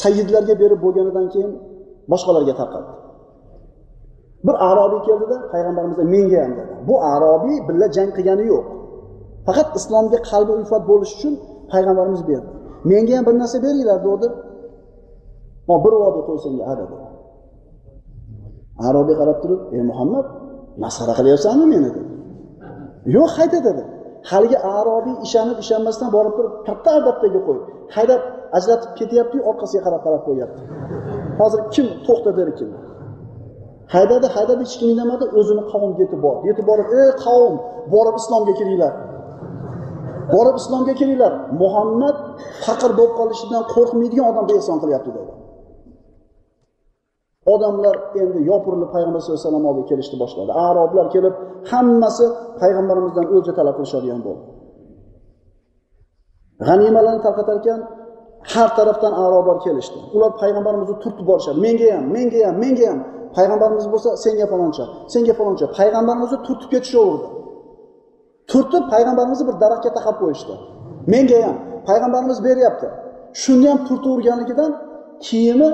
sayyidlarga 0.01 0.53
berib 0.61 0.79
bo'lganidan 0.85 1.25
keyin 1.33 1.51
boshqalarga 2.11 2.53
tarqatdi 2.61 2.91
bir 4.47 4.55
arobiy 4.69 5.01
keldida 5.07 5.37
payg'ambarimizga 5.53 6.05
menga 6.13 6.37
ham 6.43 6.51
dedi. 6.57 6.73
Bu 6.87 6.95
arobiy 7.13 7.57
birga 7.67 7.87
jang 7.97 8.11
qilgani 8.17 8.45
yo'q. 8.53 8.65
Faqat 9.47 9.67
islomga 9.79 10.19
qalbi 10.29 10.51
ulfat 10.59 10.83
bo'lish 10.91 11.13
uchun 11.17 11.33
payg'ambarimiz 11.71 12.21
berdi. 12.29 12.49
Menga 12.89 13.13
ham 13.17 13.25
bir 13.27 13.35
narsa 13.41 13.57
beringlar 13.65 13.99
dedi. 14.07 14.27
Man 15.67 15.79
bir 15.85 15.93
vodi 16.01 16.21
qo'y 16.27 16.37
senga 16.45 16.63
a 16.71 16.73
dedi. 16.81 16.95
Arobiy 18.87 19.15
qarab 19.21 19.37
turib 19.43 19.61
ey 19.75 19.81
muhammad 19.91 20.25
masxara 20.83 21.13
qilyapsanmi 21.19 21.65
meni? 21.73 21.89
dedi. 21.97 22.11
Yo'q 23.15 23.29
hayda 23.37 23.59
dedi. 23.67 23.83
Haligi 24.31 24.57
arobiy 24.77 25.15
ishonib 25.27 25.57
ishonmasdan 25.63 26.09
borib 26.15 26.33
turib 26.37 26.53
katta 26.67 26.89
albattaga 26.97 27.39
qo'yib 27.47 27.63
haydab 27.95 28.21
ajratib 28.57 28.91
ketyaptiyu 28.99 29.41
orqasiga 29.49 29.81
qarab 29.87 30.01
qarab 30.05 30.21
qo'yyapti. 30.27 30.61
Hozir 31.39 31.59
kim 31.73 31.87
to'xta 32.07 32.31
der 32.37 32.47
ekan 32.53 32.69
haydadi 33.95 34.27
haydadi 34.35 34.61
hech 34.65 34.75
kim 34.79 34.87
indamadi 34.93 35.25
o'zini 35.39 35.63
qavmiga 35.71 36.01
yetib 36.03 36.19
bordi. 36.25 36.43
Yetib 36.49 36.65
borib 36.71 36.87
ey 36.99 37.09
qavm 37.25 37.53
borib 37.93 38.15
islomga 38.21 38.53
kiringlar 38.59 38.93
borib 40.33 40.55
islomga 40.61 40.93
kiringlar 40.99 41.33
muhammad 41.61 42.17
faqir 42.65 42.91
bo'lib 42.99 43.13
qolishidan 43.19 43.63
qo'rqmaydigan 43.73 44.25
odamga 44.31 44.53
ehson 44.59 44.77
qilyapti 44.83 45.11
dedi. 45.17 45.31
Odamlar 47.53 47.95
endi 48.21 48.39
yopirilib 48.51 48.89
payg'ambar 48.95 49.19
sallallohu 49.19 49.39
alayhi 49.39 49.49
vasallam 49.49 49.65
oldiga 49.71 49.87
kelishni 49.91 50.17
boshladi. 50.23 50.51
Aroblar 50.67 51.05
kelib 51.15 51.35
hammasi 51.71 52.25
payg'ambarimizdan 52.61 53.25
o'lja 53.35 53.53
talab 53.59 53.75
qilishadigan 53.79 54.21
bo'ldi. 54.27 54.43
G'animalarni 56.67 57.21
tarqatar 57.27 57.55
ekan 57.61 57.79
har 58.53 58.69
tarafdan 58.77 59.13
aroblar 59.25 59.57
kelishdi. 59.65 59.99
Ular 60.15 60.31
payg'ambarimizni 60.41 60.97
turtib 61.03 61.25
borishadi. 61.31 61.57
Menga 61.65 61.87
ham 61.95 62.05
menga 62.15 62.39
ham 62.47 62.55
menga 62.63 62.85
ham. 62.91 62.99
Payg'ambarimiz 63.37 63.85
bo'lsa 63.93 64.09
senga 64.25 64.45
faloncha 64.51 64.85
senga 65.13 65.33
faloncha. 65.39 65.65
Payg'ambarimizni 65.79 66.37
turtib 66.47 66.69
ketishaverdi 66.73 67.27
turtib 68.51 68.83
payg'ambarimizni 68.93 69.45
bir 69.49 69.55
daraxtga 69.63 69.91
taqab 69.97 70.15
qo'yishdi. 70.21 70.53
Menga 71.13 71.39
ham. 71.45 71.55
Payg'ambarimiz 71.87 72.39
beryapti. 72.47 72.87
Shunda 73.43 73.67
ham 73.71 73.79
turtaverganligidan 73.87 74.71
kiyimi 75.25 75.69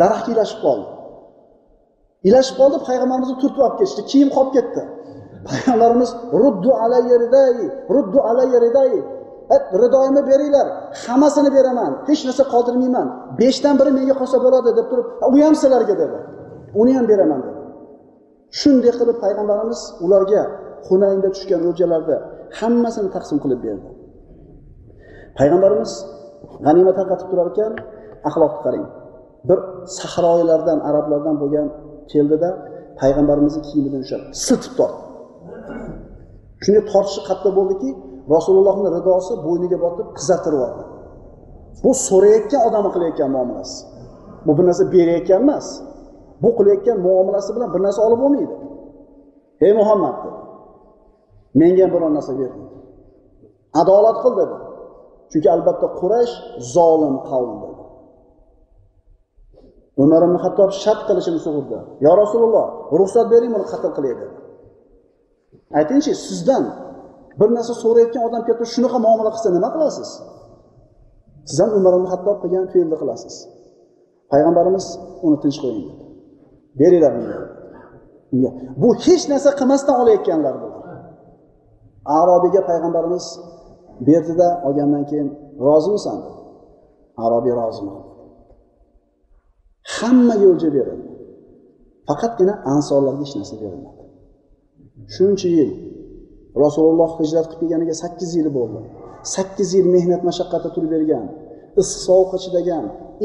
daraxtga 0.00 0.30
ilashib 0.34 0.60
qoldi. 0.66 0.86
Ilashib 2.28 2.56
qoldi 2.60 2.76
payg'ambarimizni 2.88 3.36
turtib 3.42 3.60
olib 3.66 3.76
ketishdi. 3.80 4.02
Kiyim 4.10 4.30
qolib 4.36 4.52
ketdi. 4.56 4.82
Payg'ambarimiz 5.48 6.10
ruddu 6.42 6.70
alayya 6.84 7.16
ridayi 7.24 7.66
ruddu 7.94 8.18
alayya 8.30 8.58
ridayi 8.66 9.00
e, 9.54 9.56
ridoyimni 9.82 10.22
beringlar 10.30 10.66
hammasini 11.04 11.50
beraman 11.56 11.92
hech 12.08 12.22
narsa 12.28 12.44
qoldirmayman 12.54 13.08
beshdan 13.40 13.74
biri 13.80 13.90
menga 13.98 14.14
qolsa 14.20 14.36
bo'ladi 14.44 14.70
deb 14.78 14.86
turib 14.90 15.06
u 15.34 15.36
ham 15.46 15.54
sizlarga 15.62 15.94
dedi. 16.02 16.18
Uni 16.80 16.92
ham 16.96 17.06
beraman 17.12 17.40
dedi. 17.46 17.60
Shunday 18.60 18.92
qilib 19.00 19.16
payg'ambarimiz 19.24 19.80
ularga 20.04 20.42
hunaynda 20.88 21.28
tushgan 21.34 21.60
o'ljalarni 21.68 22.16
hammasini 22.58 23.08
taqsim 23.16 23.38
qilib 23.44 23.60
berdi. 23.66 23.88
Payg'ambarimiz 25.38 25.92
g'animat 26.66 26.94
tarqatib 26.98 27.26
turar 27.30 27.48
ekan 27.52 27.72
axloqni 28.28 28.60
qarang. 28.66 28.86
Bir 29.48 29.58
sahroylardan 29.98 30.78
arablardan 30.88 31.36
bo'lgan 31.42 31.66
keldida 32.12 32.50
payg'ambarimizni 33.00 33.60
kiyimidan 33.68 34.00
ushlab 34.04 34.22
siltib 34.44 34.72
tortdi. 34.78 35.02
Shunday 36.64 36.84
tortishi 36.92 37.20
qattiq 37.28 37.52
bo'ldiki 37.58 37.90
rasulullohni 38.34 38.88
ridosi 38.96 39.32
bo'yniga 39.46 39.78
botib 39.84 40.06
qizartirib 40.18 40.60
yubordi 40.62 40.84
bu 41.84 41.90
so'rayotgan 42.08 42.62
odamni 42.68 42.90
qilayotgan 42.94 43.30
muomalasi. 43.36 43.78
Bu 44.46 44.50
bir 44.58 44.64
narsa 44.68 44.84
berayotgan 44.94 45.40
emas. 45.46 45.66
Bu 46.42 46.48
qilayotgan 46.58 46.98
muomalasi 47.06 47.50
bilan 47.56 47.68
bir 47.74 47.80
narsa 47.86 48.00
olib 48.06 48.18
bo'lmaydi. 48.22 48.54
Ey 49.66 49.72
muhammad 49.80 50.14
dedi. 50.24 50.40
Menga 51.60 51.82
ham 51.84 51.90
biron 51.94 52.12
narsa 52.16 52.32
ber 52.40 52.50
adolat 53.80 54.16
qil 54.24 54.34
dedi. 54.40 54.56
Chunki 55.30 55.48
albatta 55.54 55.86
quraysh 56.00 56.34
zolim 56.74 57.16
qavm 57.28 57.52
dedi. 57.62 57.83
Umar 60.02 60.22
ibn 60.26 60.36
hattob 60.44 60.70
shart 60.82 61.00
qilishini 61.08 61.40
sug'urdi. 61.46 61.78
Yo 62.04 62.12
rasululloh 62.22 62.66
ruxsat 63.00 63.26
bering 63.32 63.50
buni 63.54 63.66
qatl 63.72 63.90
qilay 63.96 64.14
dedi 64.20 64.34
aytingchi 65.78 66.12
sizdan 66.26 66.64
bir 67.40 67.48
narsa 67.56 67.74
so'rayotgan 67.82 68.22
odam 68.28 68.42
kelib 68.46 68.58
turib 68.60 68.72
shunaqa 68.76 68.98
muomala 69.06 69.30
qilsa 69.34 69.48
nima 69.56 69.68
qilasiz? 69.74 70.10
Siz 71.48 71.58
ham 71.62 71.70
umar 71.78 71.92
ibn 71.98 72.06
hattob 72.12 72.36
qilgan 72.42 72.64
fe'lni 72.72 72.96
qilasiz. 73.02 73.34
Payg'ambarimiz 74.32 74.86
uni 75.26 75.36
tinch 75.42 75.58
qo'ying 75.62 75.84
dedi. 75.88 76.04
Beringlar 76.80 77.12
unga 78.34 78.50
bu 78.82 78.88
hech 79.04 79.24
narsa 79.32 79.50
qilmasdan 79.60 79.96
olayotganlar 80.02 80.54
bular. 80.62 80.82
Arobiyga 82.18 82.62
payg'ambarimiz 82.70 83.24
berdida 84.08 84.48
olgandan 84.66 85.04
keyin 85.10 85.28
rozimisan? 85.66 86.18
Arobiy 87.24 87.54
roziman 87.60 87.98
hammaga 89.96 90.46
o'lja 90.52 90.70
berildi. 90.76 91.08
Faqatgina 92.08 92.54
ansorlarga 92.74 93.24
hech 93.24 93.34
narsa 93.38 93.56
berilmadi. 93.62 94.02
Shuncha 95.14 95.48
yil 95.56 95.70
rasululloh 96.64 97.10
hijrat 97.20 97.46
qilib 97.50 97.60
kelganiga 97.62 97.94
sakkiz 98.02 98.30
yil 98.38 98.48
bo'ldi. 98.58 98.80
Sakkiz 99.34 99.68
yil 99.76 99.86
mehnat 99.96 100.22
mashaqqatda 100.28 100.70
turib 100.74 100.90
bergan 100.94 101.24
issiq 101.80 102.00
sovuqqa 102.08 102.38
chidagan 102.44 102.84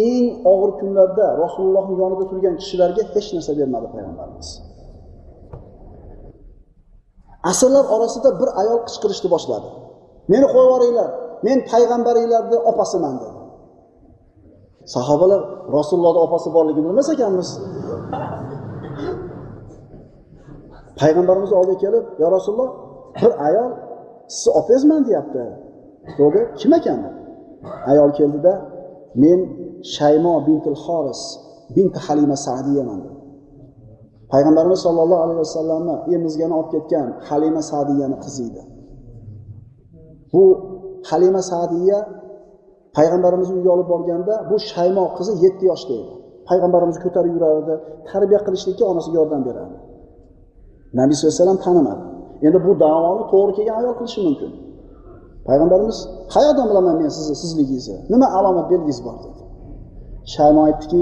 eng 0.09 0.25
og'ir 0.51 0.71
kunlarda 0.79 1.25
rasulullohni 1.43 1.95
yonida 2.01 2.25
turgan 2.31 2.55
kishilarga 2.61 3.03
hech 3.13 3.27
narsa 3.35 3.51
bermadi 3.59 3.87
payg'ambarimiz. 3.93 4.49
Asrlar 7.51 7.85
orasida 7.95 8.29
bir 8.41 8.49
ayol 8.61 8.79
qichqirishni 8.87 9.29
boshladi. 9.35 9.67
Meni 10.31 10.45
qo'yib 10.53 10.67
yuboringlar 10.67 11.09
men 11.47 11.57
payg'ambaringlarni 11.71 12.57
opasiman 12.71 13.15
dedi. 13.23 13.38
Sahobalar 14.93 15.41
rasulullohni 15.77 16.19
opasi 16.25 16.49
borligini 16.55 16.85
bilmas 16.89 17.09
ekanmiz. 17.15 17.49
Payg'ambarimiz 20.99 21.51
oldiga 21.59 21.77
kelib 21.83 22.05
yo 22.21 22.27
rasululloh 22.35 22.69
bir 23.21 23.31
ayol 23.47 23.71
sizni 24.27 24.51
opangizman 24.59 25.01
deyapti. 25.07 25.43
Dedi 26.19 26.39
kim 26.59 26.71
ekan? 26.79 26.99
Ayol 27.91 28.11
keldida 28.19 28.53
men 29.23 29.39
shaymo 29.95 30.33
bintul 30.47 30.77
xoris 30.85 31.21
binti 31.75 31.99
halima 32.07 32.37
sadiyaman 32.47 33.01
payg'ambarimiz 34.31 34.79
sollallohu 34.85 35.21
alayhi 35.25 35.39
vasallamni 35.45 35.95
emizgani 36.15 36.53
olib 36.59 36.69
ketgan 36.75 37.07
halima 37.29 37.61
sadiyani 37.71 38.17
qizi 38.23 38.43
edi. 38.49 38.61
Bu 40.33 40.43
halima 41.09 41.41
sadiya 41.53 41.99
payg'ambarimizni 42.99 43.53
uyga 43.59 43.71
olib 43.75 43.87
borganda 43.93 44.33
bu 44.49 44.55
shaymo 44.71 45.03
qizi 45.17 45.33
yetti 45.45 45.63
yoshda 45.71 45.93
edi. 46.01 46.13
Payg'ambarimizni 46.49 47.01
ko'tarib 47.05 47.33
yurardi 47.37 47.73
tarbiya 48.09 48.39
qilishlikka 48.45 48.83
onasiga 48.91 49.17
yordam 49.21 49.41
berardi. 49.47 49.77
Nabiy 50.99 51.15
sallallohu 51.15 51.33
alayhi 51.33 51.43
vasallam 51.43 51.61
tanimadi. 51.67 52.03
Endi 52.47 52.59
bu 52.65 52.71
davoni 52.85 53.23
to'g'ri 53.31 53.51
kelgan 53.57 53.75
ayol 53.81 53.93
qilishi 53.99 54.19
mumkin. 54.27 54.51
Payg'ambarimiz 55.47 55.97
qayerdan 56.33 56.65
bilaman 56.71 56.95
men 57.01 57.09
sizni 57.17 57.35
sizligingizni 57.41 57.97
nima 58.13 58.27
alomat 58.37 58.65
belgingiz 58.71 58.99
bor? 59.05 59.15
dedi. 59.25 59.41
Shaymo 60.33 60.61
aytdiki 60.67 61.01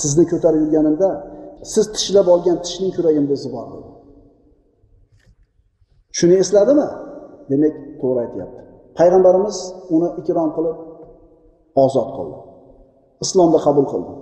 sizni 0.00 0.24
ko'tarib 0.32 0.60
yurganimda 0.64 1.08
siz 1.72 1.84
tishlab 1.94 2.26
olgan 2.34 2.56
tishning 2.64 2.92
kuragimda 2.96 3.32
izi 3.38 3.48
bor. 3.56 3.66
dedi. 3.74 3.90
Shuni 6.18 6.34
esladimi? 6.42 6.88
Demak 7.50 7.74
to'g'ri 8.00 8.18
aytyapti. 8.24 8.60
Payg'ambarimiz 8.98 9.56
uni 9.94 10.08
ikrom 10.20 10.50
qilib 10.56 10.76
ozod 11.84 12.08
qildi. 12.16 12.38
Islomda 13.24 13.58
qabul 13.66 13.86
qildi. 13.92 14.12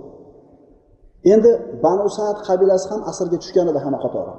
Endi 1.33 1.51
banu 1.85 2.07
saad 2.17 2.37
qabilasi 2.47 2.85
ham 2.91 3.01
asrga 3.11 3.37
tushgan 3.43 3.67
edi 3.71 3.79
hamma 3.85 3.99
qatori. 4.05 4.33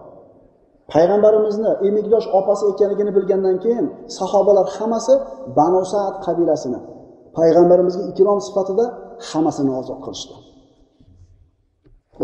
Payg'ambarimizni 0.92 1.70
emikdosh 1.88 2.27
opasi 2.38 2.64
ekanligini 2.72 3.12
bilgandan 3.16 3.57
keyin 3.64 3.87
sahobalar 4.18 4.66
hammasi 4.77 5.14
banu 5.59 5.83
saad 5.92 6.14
qabilasini 6.27 6.81
payg'ambarimizga 7.38 8.03
ikrom 8.11 8.38
sifatida 8.46 8.85
hammasini 9.31 9.72
ozod 9.81 9.98
qilishdi. 10.05 10.35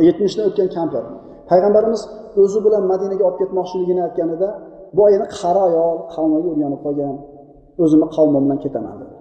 Yetmishdan 0.08 0.44
o'tgan 0.50 0.68
kampir 0.76 1.02
payg'ambarimiz 1.50 2.02
o'zi 2.42 2.58
bilan 2.66 2.82
madinaga 2.92 3.22
olib 3.28 3.38
ketmoqchiligini 3.42 4.00
aytganida 4.06 4.48
bu 4.96 5.00
ayni 5.08 5.26
qari 5.38 5.60
ayol 5.68 5.96
qavmiga 6.14 6.48
o'rganib 6.52 6.80
qolgan. 6.86 7.14
O'zimni 7.82 8.08
qavmim 8.16 8.42
bilan 8.46 8.58
ketaman 8.64 8.94
dedi. 9.02 9.16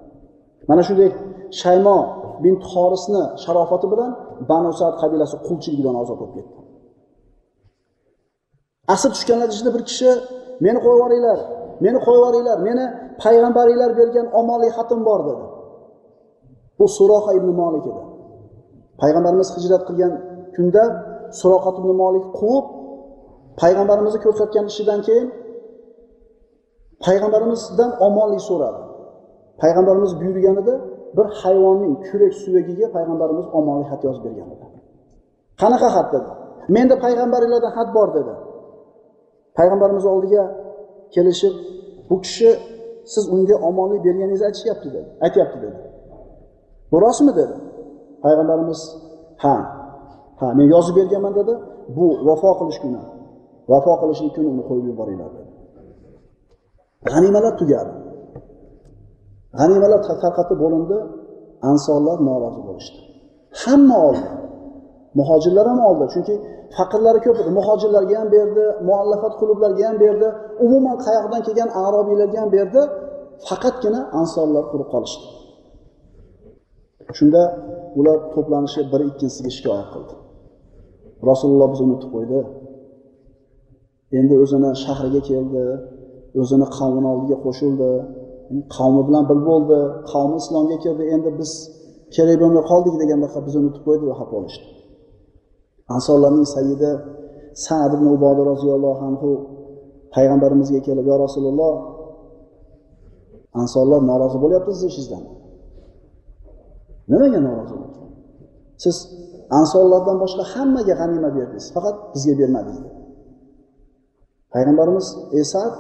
Mana 0.70 0.82
shunday 0.88 1.10
shaymo 1.62 1.98
bin 2.44 2.56
xorisni 2.72 3.24
sharofati 3.44 3.88
bilan 3.94 4.12
banu 4.50 4.72
sad 4.80 4.94
qabilasi 5.02 5.36
qulchiligidan 5.48 5.96
ozod 6.02 6.18
bo'lib 6.22 6.34
ketdi. 6.38 6.54
Asr 8.94 9.10
tushganlar 9.16 9.50
ichida 9.56 9.72
bir 9.76 9.84
kishi 9.90 10.10
meni 10.66 10.80
qo'yib 10.86 10.98
yuboringlar 10.98 11.40
meni 11.86 11.98
qo'yib 12.06 12.20
yuboringlar 12.22 12.58
meni 12.68 12.86
payg'ambaringlar 13.24 13.92
bergan 14.00 14.28
omonli 14.40 14.70
xatim 14.78 15.00
bor 15.08 15.20
dedi. 15.30 15.46
Bu 16.80 16.86
suroha 16.98 17.32
ibn 17.40 17.50
molik 17.62 17.86
edi. 17.92 18.04
Payg'ambarimiz 19.02 19.48
hijrat 19.56 19.84
qilgan 19.90 20.14
kunda 20.56 20.84
suroqat 21.40 21.76
ibn 21.82 21.92
molik 22.02 22.26
quvib 22.40 22.66
payg'ambarimizni 23.62 24.20
ko'rsatgan 24.26 24.66
ishidan 24.72 25.00
keyin 25.08 25.28
payg'ambarimizdan 27.06 27.92
omonlik 28.08 28.44
so'radi. 28.50 28.82
Payg'ambarimiz 29.62 30.12
buyurganida 30.22 30.74
bir 31.18 31.28
hayvonning 31.42 31.96
kurak 32.08 32.34
suyagiga 32.42 32.88
payg'ambarimiz 32.96 33.46
omonlik 33.60 33.88
xat 33.92 34.02
yozib 34.08 34.24
bergan 34.28 34.50
edi. 34.56 34.66
Qanaqa 35.62 35.88
xat 35.96 36.08
dedi? 36.16 36.30
Menda 36.76 36.96
payg'ambarlardan 37.06 37.72
xat 37.78 37.90
bor 37.98 38.08
dedi. 38.18 38.34
Payg'ambarimiz 39.58 40.06
oldiga 40.14 40.44
kelishib 41.14 41.56
bu 42.10 42.16
kishi 42.26 42.50
siz 43.14 43.24
unga 43.36 43.56
omonlik 43.70 44.02
berganingizni 44.08 44.46
aytishyapti 44.50 44.88
dedi 44.96 45.10
aytyapti 45.26 45.58
dedi. 45.66 45.80
Bu 46.92 46.98
rostmi 47.06 47.32
dedi? 47.42 47.56
Payg'ambarimiz 48.24 48.80
ha 49.44 49.56
ha 50.40 50.48
men 50.58 50.68
yozib 50.76 50.96
berganman 51.00 51.34
dedi. 51.40 51.54
Bu 51.98 52.06
vafo 52.28 52.50
qilish 52.60 52.80
kuni 52.84 53.02
vafo 53.72 53.94
qilishlik 54.02 54.32
kuni 54.36 54.48
uni 54.54 54.64
qo'yib 54.70 54.86
yuboringlar 54.92 55.30
dedi. 55.38 55.50
G'animalar 57.10 57.54
tugadi. 57.62 57.92
G'animalar 59.58 60.02
tarqatib 60.08 60.58
bo'lindi 60.64 60.98
ansorlar 61.72 62.18
norozi 62.30 62.62
bo'lishdi. 62.68 63.00
Hamma 63.62 63.98
oldi. 64.08 64.28
Muhojirlar 65.20 65.66
ham 65.72 65.80
oldi 65.90 66.06
chunki 66.14 66.36
faqirlari 66.78 67.20
ko'p 67.26 67.38
edi. 67.42 67.52
Muhojirlarga 67.60 68.16
ham 68.22 68.30
berdi 68.36 68.64
muallafat 68.90 69.34
klublarga 69.40 69.84
ham 69.90 69.98
berdi 70.04 70.28
umuman 70.66 70.96
qayoqdan 71.06 71.42
kelgan 71.48 71.70
arobiylarga 71.86 72.38
ham 72.44 72.52
berdi. 72.58 72.82
Faqatgina 73.48 74.02
ansorlar 74.20 74.64
quruq 74.72 74.90
qolishdi. 74.94 75.26
Shunda 77.18 77.42
ular 78.00 78.18
to'planishib 78.34 78.86
bir 78.94 79.02
ikkinchisiga 79.10 79.52
shikoyat 79.58 79.88
qildi. 79.94 80.14
Rasululloh 81.30 81.68
bizni 81.74 81.86
unutib 81.90 82.10
qo'ydi. 82.16 82.40
Endi 84.20 84.34
o'zini 84.44 84.72
shahriga 84.84 85.22
keldi 85.30 85.64
o'zini 86.42 86.68
qavmini 86.78 87.08
oldiga 87.14 87.38
qo'shildi. 87.46 87.92
Qavmi 88.76 89.02
bilan 89.08 89.24
bir 89.30 89.40
bo'ldi 89.50 89.78
qavmi 90.12 90.36
islomga 90.44 90.78
kirdi 90.84 91.04
endi 91.16 91.30
biz 91.40 91.52
kerak 92.16 92.38
bo'lmay 92.42 92.64
qoldik 92.72 92.96
degandaqa 93.02 93.40
bizni 93.46 93.60
unutib 93.64 93.84
qo'ydi 93.88 94.04
va 94.10 94.16
xafa 94.20 94.34
bo'lishdi 94.36 94.68
ansorlarning 95.96 96.48
sayyidi 96.56 96.92
sad 97.66 97.92
ibn 97.98 98.08
uboda 98.16 98.42
roziyallohu 98.52 99.02
anhu 99.10 99.30
payg'ambarimizga 100.16 100.80
kelib 100.88 101.06
yo 101.12 101.16
rasululloh 101.26 101.74
ansorlar 103.62 104.02
norozi 104.12 104.38
bo'lyapti 104.44 104.72
sizni 104.74 104.88
ishingizdan. 104.92 105.24
Nimaga 107.12 107.40
norozi 107.48 107.76
siz 108.84 108.96
ansorlardan 109.60 110.18
boshqa 110.24 110.44
hammaga 110.54 110.94
g'animat 111.00 111.34
berdingiz 111.38 111.68
faqat 111.76 111.96
bizga 112.14 112.34
bermadingiz 112.42 112.86
payg'ambarimiz 114.54 115.08
esa 115.42 115.50
sad 115.54 115.74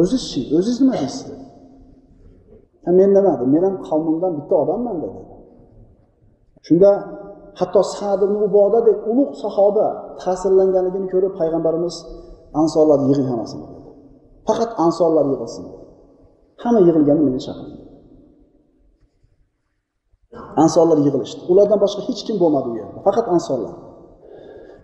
o'zizchi 0.00 0.40
o'ziz 0.56 0.76
nima 0.82 0.94
deysiz? 1.02 1.22
dedi 1.28 1.45
men 2.98 3.10
nima 3.16 3.32
men 3.54 3.62
ham 3.66 3.76
qavmimdan 3.88 4.32
bitta 4.38 4.54
odamman 4.62 4.96
dedi. 5.04 5.20
Shunda 6.66 6.90
hatto 7.60 7.80
sad 7.96 8.20
ibn 8.26 8.36
ubodadek 8.48 8.98
ulug' 9.10 9.34
sahoba 9.44 9.86
ta'sirlanganligini 10.22 11.08
ko'rib 11.12 11.32
payg'ambarimiz 11.40 11.94
ansorlarni 12.62 13.06
yig'ing 13.10 13.28
hammasini 13.32 13.64
dedi. 13.72 13.88
Faqat 14.48 14.70
ansorlar 14.84 15.24
yig'ilsin 15.32 15.62
dedi. 15.70 15.84
Hamma 16.62 16.80
yig'ilganda 16.86 17.22
meni 17.28 17.40
chaqiring 17.46 17.76
ansorlar 20.62 20.98
yig'ilishdi. 21.06 21.40
Ulardan 21.52 21.78
boshqa 21.84 22.00
hech 22.08 22.22
kim 22.26 22.36
bo'lmadi 22.42 22.68
u 22.72 22.74
yerda 22.80 22.98
faqat 23.06 23.26
ansorlar. 23.34 23.74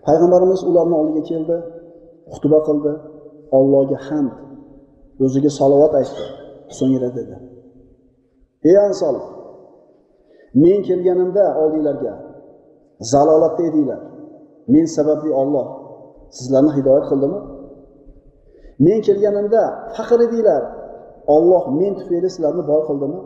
Payg'ambarimiz 0.05 0.61
ularni 0.69 0.95
oldiga 1.01 1.23
keldi 1.31 1.57
xutba 2.33 2.59
qildi. 2.67 2.91
Allohga 3.57 3.97
hamd. 4.07 4.33
O'ziga 5.25 5.51
salovat 5.59 5.93
aytdi. 5.99 6.23
So'ngra 6.77 7.09
dedi. 7.19 7.35
Ey 8.69 8.77
ansol 8.87 9.15
men 10.63 10.79
kelganimda 10.87 11.45
oldinglarga 11.61 12.13
zalolatda 13.11 13.63
edinglar. 13.69 14.01
Men 14.73 14.85
sababli 14.85 15.31
olloh 15.41 15.67
sizlarni 16.37 16.71
hidoyat 16.77 17.05
qildimi? 17.11 17.39
Men 18.85 18.99
kelganimda 19.07 19.63
faqir 19.95 20.19
edinglar. 20.27 20.63
Olloh 21.35 21.63
men 21.79 21.93
tufayli 21.99 22.29
sizlarni 22.35 22.63
boy 22.71 22.81
qildimi? 22.89 23.19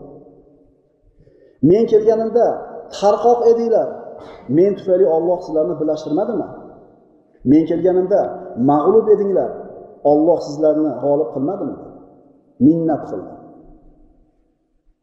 Men 1.69 1.84
kelganimda 1.91 2.45
tarqoq 2.97 3.39
edinglar. 3.52 3.88
Men 4.58 4.71
tufayli 4.78 5.06
olloh 5.15 5.39
sizlarni 5.45 5.73
birlashtirmadimi 5.80 6.47
men 7.52 7.63
kelganimda 7.69 8.21
mag'lub 8.71 9.08
edinglar. 9.15 9.52
Olloh 10.12 10.39
sizlarni 10.47 10.91
g'olib 11.02 11.30
qilmadimi? 11.36 11.76
Minnat 12.65 13.04
qildi. 13.10 13.32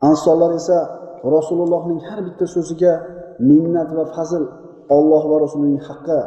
Ansorlar 0.09 0.51
esa 0.61 0.79
rasulullohning 1.37 2.01
har 2.09 2.21
bitta 2.27 2.47
so'ziga 2.55 2.93
minnat 3.51 3.91
va 3.99 4.05
fazl 4.17 4.45
olloh 4.97 5.23
va 5.31 5.37
rasulining 5.45 5.83
haqqi 5.89 6.21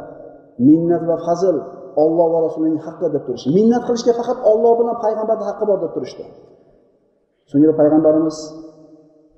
minnat 0.68 1.04
va 1.10 1.18
fazl 1.28 1.58
olloh 2.04 2.28
va 2.34 2.40
rasulining 2.48 2.82
haqqi 2.88 3.08
deb 3.16 3.24
turishdi. 3.28 3.50
Minnat 3.58 3.84
qilishga 3.88 4.14
faqat 4.20 4.38
olloh 4.52 4.74
bilan 4.80 4.96
payg'ambarni 5.06 5.46
haqqi 5.50 5.66
bor 5.70 5.78
deb 5.84 5.92
turishdi. 5.96 6.26
So'ngra 7.52 7.74
payg'ambarimiz 7.82 8.38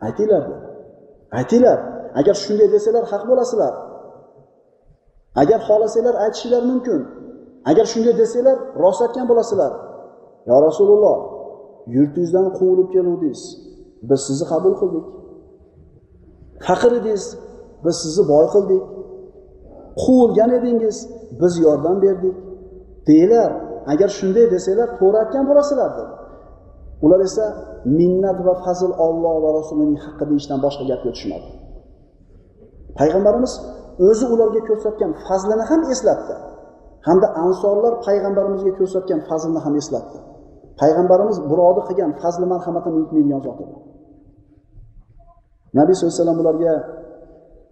aytinglar 0.08 0.42
dedi 0.50 0.66
aytinglar 1.40 1.80
agar 2.20 2.36
shunday 2.44 2.68
desalar 2.76 3.04
haq 3.12 3.24
bo'lasizlar. 3.30 3.74
Agar 5.42 5.60
xohlasanglar 5.68 6.16
aytishinglar 6.24 6.64
mumkin. 6.72 7.02
Agar 7.72 7.86
shunday 7.94 8.14
desanglar 8.22 8.58
rost 8.84 9.02
aytgan 9.06 9.26
bo'lasizlar. 9.32 9.72
Yo 10.50 10.56
rasululloh 10.68 11.18
yurtingizdan 11.96 12.48
quvilib 12.58 12.88
keluvdingiz. 12.96 13.42
Biz 14.10 14.20
sizni 14.28 14.46
qabul 14.52 14.74
qildik. 14.82 15.06
Faqir 16.68 16.92
edingiz 17.00 17.24
biz 17.86 17.96
sizni 18.04 18.24
boy 18.34 18.46
qildik. 18.54 18.84
Quvilgan 20.04 20.52
edingiz 20.60 20.98
biz 21.42 21.54
yordam 21.66 21.98
berdik. 22.06 22.36
Deylar 23.08 23.52
agar 23.92 24.10
shunday 24.20 24.46
desanglar 24.54 24.90
to'g'ri 25.00 25.18
aytgan 25.24 25.44
bo'lasizlar 25.50 25.92
dedi. 25.98 26.14
Ular 27.06 27.20
esa 27.28 27.46
minnat 28.00 28.38
va 28.48 28.54
fazl 28.66 28.92
olloh 29.06 29.36
va 29.44 29.50
rasulining 29.60 30.00
haqqi 30.06 30.26
deyishdan 30.30 30.60
boshqa 30.66 30.84
gapga 30.92 31.12
tushmadi. 31.16 31.50
Payg'ambarimiz 33.00 33.54
o'zi 34.08 34.26
ularga 34.34 34.62
ko'rsatgan 34.70 35.12
fazlini 35.26 35.64
ham 35.70 35.82
eslatdi 35.94 36.36
hamda 37.08 37.28
ansorlar 37.46 37.94
payg'ambarimizga 38.06 38.72
ko'rsatgan 38.80 39.20
fazlini 39.30 39.60
ham 39.66 39.74
eslatdi. 39.82 40.18
Payg'ambarimiz 40.82 41.38
birovni 41.52 41.82
qilgan 41.90 42.12
fazli 42.22 42.46
marhamatini 42.54 42.96
unutmaydigan 43.00 43.42
zot 43.48 43.58
edi. 43.64 43.76
Nabiy 45.78 45.94
sallallohu 45.96 46.14
alayhi 46.14 46.24
vasallam 46.24 46.40
ularga 46.44 46.76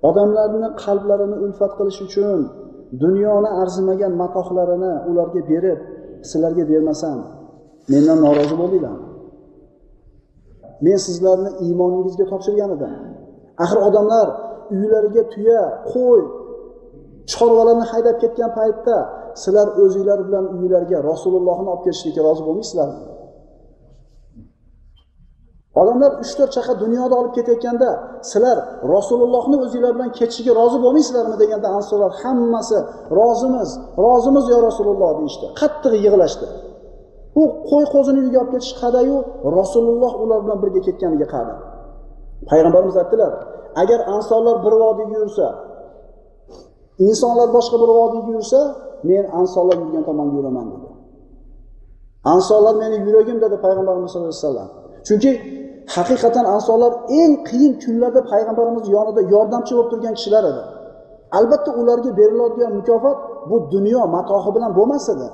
odamlarni 0.10 0.68
qalblarini 0.84 1.38
ulfat 1.46 1.72
qilish 1.80 2.00
uchun 2.08 2.40
dunyoni 3.04 3.50
arzimagan 3.62 4.14
matohlarini 4.22 4.94
ularga 5.10 5.42
berib 5.52 5.80
sizlarga 6.30 6.64
bermasam 6.72 7.18
mendan 7.92 8.18
norozi 8.26 8.56
bo'ldinglarmi 8.62 9.08
men 10.86 10.98
sizlarni 11.08 11.52
iymoningizga 11.66 12.26
topshirgan 12.32 12.70
edim. 12.76 12.94
Axir 13.64 13.80
odamlar 13.90 14.28
uylariga 14.76 15.24
tuya 15.34 15.62
qo'y 15.92 16.22
chorvalarni 17.32 17.86
haydab 17.92 18.16
ketgan 18.24 18.52
paytda 18.60 18.98
sizlar 19.44 19.68
o'zinglar 19.84 20.20
bilan 20.28 20.46
uylarga 20.58 20.98
rasulullohni 21.12 21.68
olib 21.74 21.84
kelishlikka 21.86 22.22
rozi 22.28 22.42
bo'lmaysizlarmi? 22.48 23.00
Odamlar 25.80 26.12
uch 26.24 26.32
to'rt 26.38 26.52
chaqa 26.58 26.74
dunyoda 26.84 27.16
olib 27.22 27.34
ketayotganda 27.38 27.90
sizlar 28.32 28.58
rasulullohni 28.96 29.58
o'zinglar 29.66 29.92
bilan 29.98 30.10
ketishiga 30.20 30.52
rozi 30.60 30.78
bo'lmaysizlarmi 30.86 31.36
deganda 31.44 31.68
ansorlar 31.78 32.12
hammasi 32.22 32.78
rozimiz 33.20 33.70
rozimiz 34.06 34.46
yo 34.54 34.58
rasululloh 34.68 35.12
deyishdi. 35.20 35.46
Qattiq 35.60 35.94
yig'lashdi. 36.06 36.48
U 37.42 37.44
qo'y 37.70 37.86
qo'zini 37.94 38.20
uyiga 38.24 38.38
olib 38.44 38.52
ketish 38.56 38.74
qadayu 38.82 39.16
rasululloh 39.60 40.14
ular 40.24 40.40
bilan 40.46 40.58
birga 40.64 40.82
ketganiga 40.88 41.28
qadi 41.36 41.54
payg'ambarimiz 42.50 42.96
aytdilar 43.02 43.32
agar 43.82 44.00
ansonlar 44.16 44.56
bir 44.66 44.74
vodiyga 44.84 45.18
yursa 45.24 45.48
insonlar 47.08 47.48
boshqa 47.58 47.78
bir 47.84 47.92
vodiyga 48.00 48.32
yursa 48.38 48.60
men 49.10 49.24
ansonlar 49.40 49.78
yurgan 49.84 50.04
tomonga 50.10 50.36
yuraman 50.40 50.66
dedi. 50.74 50.88
Ansonlar 52.34 52.76
meni 52.84 52.98
yuragim 53.08 53.38
dedi 53.44 53.56
payg'ambarimiz 53.66 54.10
sallallohu 54.12 54.34
alayhi 54.34 54.46
vasallam. 54.46 54.70
Chunki 55.08 55.32
haqiqatan 55.96 56.46
ansorlar 56.56 56.92
eng 57.22 57.34
qiyin 57.50 57.74
kunlarda 57.84 58.22
payg'ambarimiz 58.32 58.86
yonida 58.96 59.22
yordamchi 59.34 59.72
bo'lib 59.76 59.90
turgan 59.92 60.14
kishilar 60.18 60.44
edi. 60.52 60.62
Albatta 61.38 61.72
ularga 61.82 62.12
beriladigan 62.20 62.72
mukofot 62.80 63.18
bu 63.50 63.56
dunyo 63.74 64.02
matohi 64.16 64.50
bilan 64.56 64.72
bo'lmas 64.78 65.06
edi. 65.14 65.28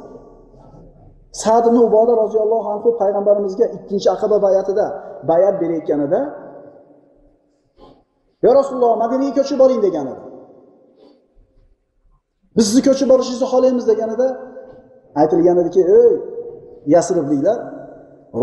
Sad 1.42 1.64
ibn 1.70 1.78
uboda 1.88 2.14
roziyallohu 2.24 2.68
anhu 2.74 2.90
payg'ambarimizga 3.02 3.66
ikkinchi 3.78 4.08
aqaba 4.16 4.38
bayatida 4.46 4.86
bayat 5.30 5.56
berayotganida 5.62 6.20
yo 8.44 8.52
rasululloh 8.60 8.94
madinaga 9.04 9.34
ko'chib 9.38 9.58
boring 9.64 9.82
degan 9.88 10.06
edi 10.14 10.24
biz 12.56 12.66
sizni 12.70 12.82
ko'chib 12.88 13.08
borishingizni 13.12 13.48
xohlaymiz 13.54 13.86
deganida 13.92 14.28
aytilgan 15.22 15.58
ediki 15.64 15.82
ey 16.00 16.14
yasribliklar 16.94 17.58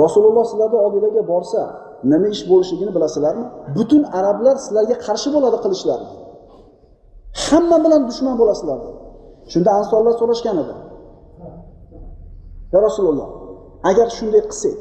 rasululloh 0.03 0.45
sizlarni 0.51 0.79
oldinglarga 0.85 1.23
borsa 1.33 1.63
nima 2.13 2.29
ish 2.35 2.43
bo'lishligini 2.51 2.93
bilasizlarmi? 2.97 3.45
Butun 3.77 4.03
arablar 4.19 4.57
sizlarga 4.65 4.97
qarshi 5.07 5.29
bo'ladi 5.35 5.59
qilishlari 5.65 6.07
hamma 7.47 7.77
bilan 7.85 8.03
dushman 8.09 8.35
bo'lasizlar. 8.41 8.79
Shunda 9.53 9.71
ansorlar 9.79 10.15
so'rashgan 10.21 10.57
edi. 10.63 10.75
Yo 12.73 12.79
rasululloh 12.89 13.29
agar 13.91 14.07
shunday 14.19 14.43
qilsak 14.51 14.81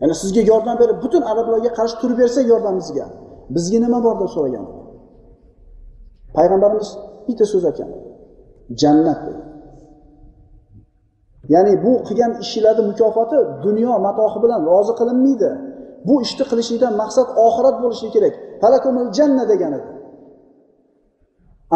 ya'ni 0.00 0.14
sizga 0.22 0.42
yordam 0.50 0.76
berib 0.82 0.96
butun 1.04 1.22
arablarga 1.32 1.70
qarshi 1.78 1.96
turib 2.02 2.18
bersak 2.22 2.44
yordamimizga 2.52 3.06
bizga 3.54 3.78
nima 3.84 3.98
bor 4.06 4.14
deb 4.22 4.30
so'ragan 4.36 4.66
payg'ambarimiz 6.36 6.88
bitta 7.26 7.44
so'z 7.52 7.64
aytgan. 7.70 7.90
Jannat 8.80 9.20
dedi. 9.26 9.42
Ya'ni 11.54 11.72
bu 11.84 11.92
qilgan 12.08 12.32
ishinglarni 12.44 12.82
mukofoti 12.90 13.38
dunyo 13.64 13.92
matohi 14.06 14.38
bilan 14.44 14.60
rozi 14.70 14.92
qilinmaydi. 15.00 15.50
Bu 16.06 16.14
ishni 16.24 16.44
qilishlikdan 16.50 16.92
maqsad 17.02 17.28
oxirat 17.46 17.76
bo'lishi 17.82 18.08
kerak. 18.14 18.34
Falakumul 18.62 19.08
janna 19.18 19.44
degan 19.52 19.72
edi. 19.78 19.88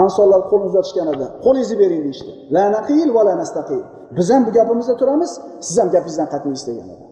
Ansonlar 0.02 0.40
qo'l 0.50 0.62
uzatishgan 0.68 1.08
edi. 1.14 1.26
Qo'lingizni 1.44 1.76
bering 1.82 2.02
deyishdi. 2.06 2.32
La 2.54 2.64
naqil 2.76 3.08
va 3.16 3.22
la 3.28 3.34
nastaqil. 3.42 3.80
Biz 4.16 4.26
ham 4.32 4.42
bu 4.46 4.50
gapimizda 4.58 4.94
turamiz 5.00 5.32
siz 5.66 5.76
ham 5.80 5.88
gapingizdan 5.94 6.28
qaytmaysiz 6.32 6.64
degan 6.70 6.88
edi. 6.94 7.04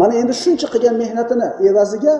Mana 0.00 0.12
endi 0.20 0.34
shuncha 0.42 0.66
qilgan 0.74 0.94
mehnatini 1.02 1.46
evaziga 1.68 2.14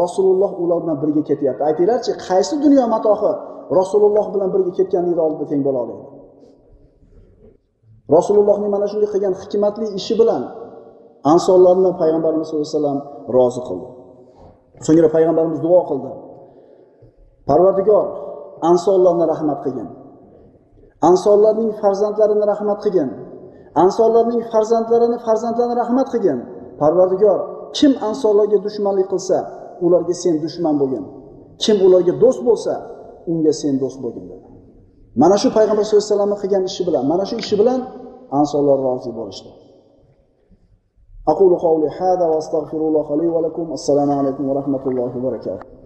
rasululloh 0.00 0.52
ular 0.62 0.78
bilan 0.84 0.96
birga 1.02 1.22
ketyapti. 1.30 1.62
Aytinglarchi 1.70 2.12
qaysi 2.28 2.54
dunyo 2.64 2.84
matohi 2.94 3.32
rasululloh 3.78 4.26
bilan 4.34 4.48
birga 4.54 4.72
ketganlikni 4.78 5.22
oldida 5.26 5.46
teng 5.50 5.62
bo'la 5.66 5.78
oladi? 5.84 6.04
Rasulullohning 8.16 8.70
mana 8.74 8.86
shunday 8.90 9.08
qilgan 9.14 9.34
hikmatli 9.42 9.86
ishi 10.00 10.14
bilan 10.20 10.42
ansonlarni 11.32 11.90
payg'ambarimiz 12.00 12.46
sallallohu 12.48 12.68
alayhi 12.68 12.76
vasallam 12.78 12.98
rozi 13.36 13.60
qildi. 13.68 13.88
So'ngra 14.86 15.08
payg'ambarimiz 15.16 15.58
duo 15.66 15.80
qildi. 15.90 16.10
Parvardigor 17.48 18.06
ansonlarni 18.70 19.24
rahmat 19.32 19.58
qilgin. 19.64 19.88
Ansonlarning 21.08 21.70
farzandlarini 21.80 22.44
rahmat 22.52 22.78
qilgin. 22.84 23.10
Ansonlarning 23.84 24.42
farzandlarini 24.52 25.18
farzandlarini 25.26 25.76
rahmat 25.82 26.08
qilgin. 26.12 26.38
Parvardigor 26.80 27.38
kim 27.78 27.92
ansonlarga 28.08 28.58
dushmanlik 28.66 29.06
qilsa 29.12 29.36
ularga 29.84 30.14
sen 30.22 30.34
dushman 30.44 30.74
bo'lgin. 30.80 31.04
Kim 31.62 31.76
ularga 31.86 32.12
do'st 32.22 32.40
bo'lsa 32.48 32.72
unga 33.30 33.52
sen 33.60 33.74
do'st 33.82 33.98
bo'lgin 34.04 34.24
dedi. 34.32 34.46
Mana 35.22 35.36
shu 35.42 35.48
payg'ambar 35.56 35.82
sallallohu 35.84 36.04
alayhi 36.04 36.14
vasallamni 36.14 36.38
qilgan 36.42 36.62
ishi 36.70 36.82
bilan 36.88 37.02
mana 37.12 37.24
shu 37.30 37.36
ishi 37.44 37.54
bilan 37.60 37.80
ansonlar 38.40 38.78
rozi 38.86 39.10
bo'lishdi. 39.18 39.50
أقول 41.28 41.58
قولي 41.58 41.88
هذا 41.88 42.26
وأستغفر 42.26 42.76
الله 42.76 43.16
لي 43.16 43.28
ولكم. 43.28 43.72
السلام 43.72 44.10
عليكم 44.10 44.48
ورحمة 44.48 44.80
الله 44.86 45.12
وبركاته. 45.16 45.77